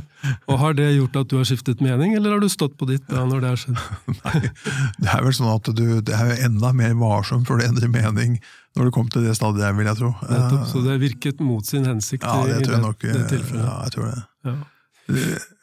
Og 0.48 0.59
Har 0.62 0.77
det 0.79 0.87
gjort 0.94 1.18
at 1.20 1.31
du 1.31 1.37
har 1.40 1.48
skiftet 1.48 1.83
mening, 1.85 2.14
eller 2.16 2.37
har 2.37 2.42
du 2.42 2.48
stått 2.50 2.77
på 2.81 2.88
ditt 2.88 3.05
da 3.11 3.24
når 3.29 3.42
det 3.42 3.50
har 3.53 3.61
skjedd? 3.61 3.81
Nei, 4.24 4.42
det 5.03 5.11
er 5.12 5.24
vel 5.27 5.35
sånn 5.37 5.50
at 5.53 5.70
du 5.74 5.85
det 6.05 6.14
er 6.16 6.31
jo 6.31 6.37
enda 6.48 6.72
mer 6.77 6.94
varsom 6.98 7.44
før 7.48 7.61
du 7.61 7.66
endrer 7.68 7.90
mening 7.92 8.38
når 8.74 8.88
du 8.88 8.94
kom 8.94 9.11
til 9.11 9.27
det 9.27 9.37
stadiet 9.38 9.62
der, 9.62 9.74
vil 9.79 9.87
jeg 9.87 10.00
tro. 10.00 10.12
Nettopp, 10.27 10.64
så 10.70 10.83
det 10.83 10.96
virket 11.03 11.42
mot 11.44 11.66
sin 11.66 11.87
hensikt 11.87 12.27
Ja, 12.27 12.40
det 12.48 12.64
tror 12.64 12.79
jeg 12.79 12.87
nok. 12.87 13.05
det, 13.05 13.27
det. 13.31 13.42
Ja, 13.55 13.74
jeg 13.87 13.94
tror 13.94 14.09
det. 14.11 14.22
Ja. 14.48 14.57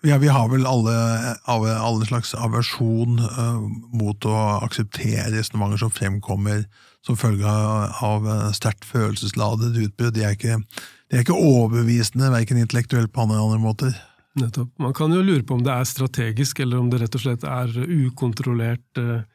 Ja, 0.06 0.18
vi 0.22 0.30
har 0.30 0.50
vel 0.52 0.68
alle, 0.70 0.94
alle, 1.50 2.06
slags 2.06 2.36
aversjon 2.38 3.20
uh, 3.22 3.62
mot 3.94 4.26
å 4.30 4.38
akseptere 4.62 5.32
resonnementer 5.34 5.82
som 5.82 5.94
fremkommer 5.94 6.68
som 7.06 7.18
følge 7.18 7.50
av, 7.50 7.96
av 8.06 8.54
sterkt 8.54 8.86
følelsesladet 8.86 9.74
utbrudd. 9.82 10.14
De 10.14 10.62
de 11.12 11.18
er 11.18 11.26
ikke 11.26 11.36
overbevisende, 11.36 12.30
verken 12.32 12.62
intellektuelt 12.62 13.12
på 13.12 13.26
andre, 13.26 13.42
andre 13.42 13.60
måter. 13.60 13.96
Nettopp. 14.40 14.70
Man 14.80 14.94
kan 14.96 15.12
jo 15.12 15.20
lure 15.26 15.44
på 15.44 15.58
om 15.58 15.64
det 15.66 15.74
er 15.74 15.90
strategisk, 15.90 16.62
eller 16.64 16.80
om 16.80 16.88
det 16.92 17.02
rett 17.02 17.18
og 17.18 17.24
slett 17.26 17.44
er 17.44 17.74
ukontrollert, 17.82 19.02
uh, 19.02 19.26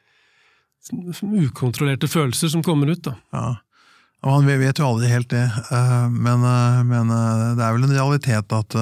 ukontrollerte 1.21 2.09
følelser 2.09 2.49
som 2.55 2.63
kommer 2.65 2.89
ut. 2.95 3.03
da. 3.05 3.13
Ja. 3.35 3.47
Man 4.25 4.47
vet 4.49 4.81
jo 4.81 4.87
aldri 4.87 5.11
helt 5.11 5.29
det, 5.29 5.43
eh, 5.45 6.07
men, 6.09 6.41
men 6.89 7.11
det 7.13 7.61
er 7.61 7.75
vel 7.75 7.85
en 7.85 7.93
realitet 7.93 8.55
at, 8.57 8.75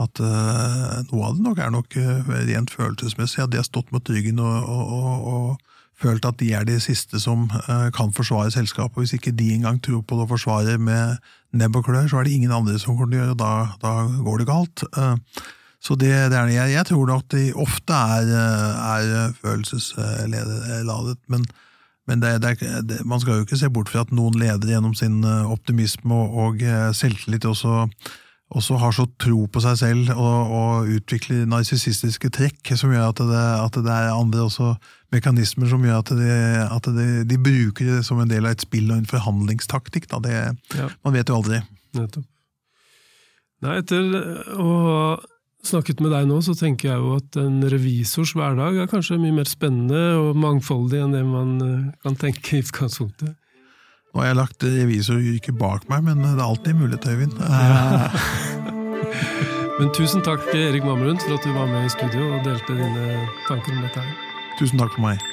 at 0.00 0.22
uh, 0.24 1.02
noe 1.10 1.26
av 1.26 1.36
det 1.36 1.44
nok 1.44 1.58
er 1.60 1.72
nok 1.72 1.96
uh, 2.00 2.30
rent 2.48 2.72
følelsesmessig. 2.72 3.42
At 3.44 3.52
de 3.52 3.60
har 3.60 3.68
stått 3.68 3.92
mot 3.92 4.08
ryggen 4.08 4.40
og, 4.40 4.68
og, 4.68 4.92
og, 4.96 5.26
og 5.32 6.02
følt 6.02 6.24
at 6.26 6.38
de 6.40 6.52
er 6.56 6.64
de 6.66 6.78
siste 6.82 7.20
som 7.20 7.44
uh, 7.52 7.88
kan 7.94 8.14
forsvare 8.16 8.50
selskapet. 8.54 9.02
Hvis 9.02 9.16
ikke 9.18 9.34
de 9.36 9.52
engang 9.58 9.82
tror 9.84 10.00
på 10.00 10.16
det 10.16 10.26
og 10.26 10.32
forsvarer 10.32 10.80
med 10.80 11.18
nebb 11.52 11.76
og 11.76 11.84
klør, 11.88 12.08
så 12.08 12.20
er 12.20 12.28
det 12.28 12.38
ingen 12.38 12.54
andre 12.54 12.78
som 12.80 12.96
å 12.96 13.04
gjøre 13.04 13.34
det, 13.34 13.40
da, 13.42 13.52
da 13.82 13.92
går 14.24 14.40
det 14.40 14.48
galt. 14.48 14.86
Så 15.82 15.96
det, 15.98 16.12
det 16.30 16.38
er, 16.38 16.48
jeg, 16.54 16.72
jeg 16.76 16.86
tror 16.88 17.08
nok 17.10 17.26
de 17.34 17.42
ofte 17.58 17.92
er, 17.92 18.30
er 18.30 19.32
følelsesladet, 19.42 21.18
men, 21.26 21.44
men 22.08 22.22
det, 22.22 22.36
det, 22.86 23.00
man 23.04 23.20
skal 23.20 23.40
jo 23.40 23.44
ikke 23.44 23.58
se 23.58 23.68
bort 23.68 23.90
fra 23.90 24.06
at 24.06 24.14
noen 24.14 24.38
leder 24.40 24.76
gjennom 24.76 24.94
sin 24.96 25.20
optimisme 25.26 26.14
og, 26.14 26.38
og 26.62 26.94
selvtillit 26.96 27.44
også 27.50 27.82
også 28.52 28.78
har 28.80 28.92
så 28.96 29.06
tro 29.20 29.46
på 29.48 29.62
seg 29.64 29.78
selv 29.80 30.10
og, 30.12 30.52
og 30.52 30.90
utvikler 30.98 31.46
narsissistiske 31.48 32.30
trekk 32.34 32.72
som 32.76 32.92
gjør 32.92 33.12
at 33.12 33.22
det, 33.30 33.44
at 33.66 33.78
det 33.86 33.94
er 33.94 34.12
andre 34.12 34.44
også 34.46 34.74
mekanismer 35.12 35.70
som 35.70 35.84
gjør 35.84 36.02
at, 36.02 36.12
de, 36.16 36.34
at 36.66 36.90
det, 36.96 37.08
de, 37.30 37.38
bruker 37.40 37.88
det 37.88 38.02
som 38.06 38.20
en 38.20 38.30
del 38.30 38.48
av 38.48 38.56
et 38.56 38.64
spill 38.64 38.90
og 38.90 39.00
en 39.00 39.08
forhandlingstaktikk. 39.08 40.08
Det, 40.24 40.36
ja. 40.76 40.88
Man 41.04 41.16
vet 41.16 41.32
jo 41.32 41.40
aldri. 41.40 41.62
Nettopp. 41.96 42.28
Nei, 43.62 43.76
etter 43.78 44.08
å 44.58 44.70
ha 44.88 45.02
snakket 45.62 46.00
med 46.02 46.10
deg 46.10 46.26
nå, 46.26 46.40
så 46.42 46.54
tenker 46.58 46.90
jeg 46.90 47.02
jo 47.02 47.12
at 47.20 47.38
en 47.38 47.60
revisors 47.70 48.34
hverdag 48.34 48.80
er 48.82 48.90
kanskje 48.90 49.20
mye 49.22 49.36
mer 49.36 49.48
spennende 49.48 50.00
og 50.18 50.40
mangfoldig 50.42 51.04
enn 51.04 51.14
det 51.14 51.22
man 51.26 51.52
eh, 51.62 51.92
kan 52.02 52.18
tenke 52.18 52.58
i 52.58 52.64
utgangspunktet. 52.64 53.36
Nå 54.12 54.20
har 54.20 54.26
jeg 54.28 54.36
lagt 54.36 54.64
revisoryrket 54.66 55.56
bak 55.56 55.86
meg, 55.88 56.02
men 56.04 56.20
det 56.20 56.34
er 56.36 56.44
alltid 56.44 56.76
mulighet, 56.76 57.06
Øyvind. 57.08 57.38
men 59.78 59.92
tusen 59.96 60.20
takk, 60.26 60.44
Erik 60.52 60.84
Mammerund, 60.84 61.22
for 61.24 61.38
at 61.38 61.46
du 61.46 61.54
var 61.56 61.70
med 61.70 61.88
i 61.88 61.94
studio 61.96 62.28
og 62.34 62.44
delte 62.44 62.76
dine 62.76 63.22
tanker 63.48 63.72
om 63.72 63.80
dette. 63.86 64.04
her. 64.04 64.12
Tusen 64.60 64.82
takk 64.82 64.92
for 64.98 65.06
meg. 65.08 65.31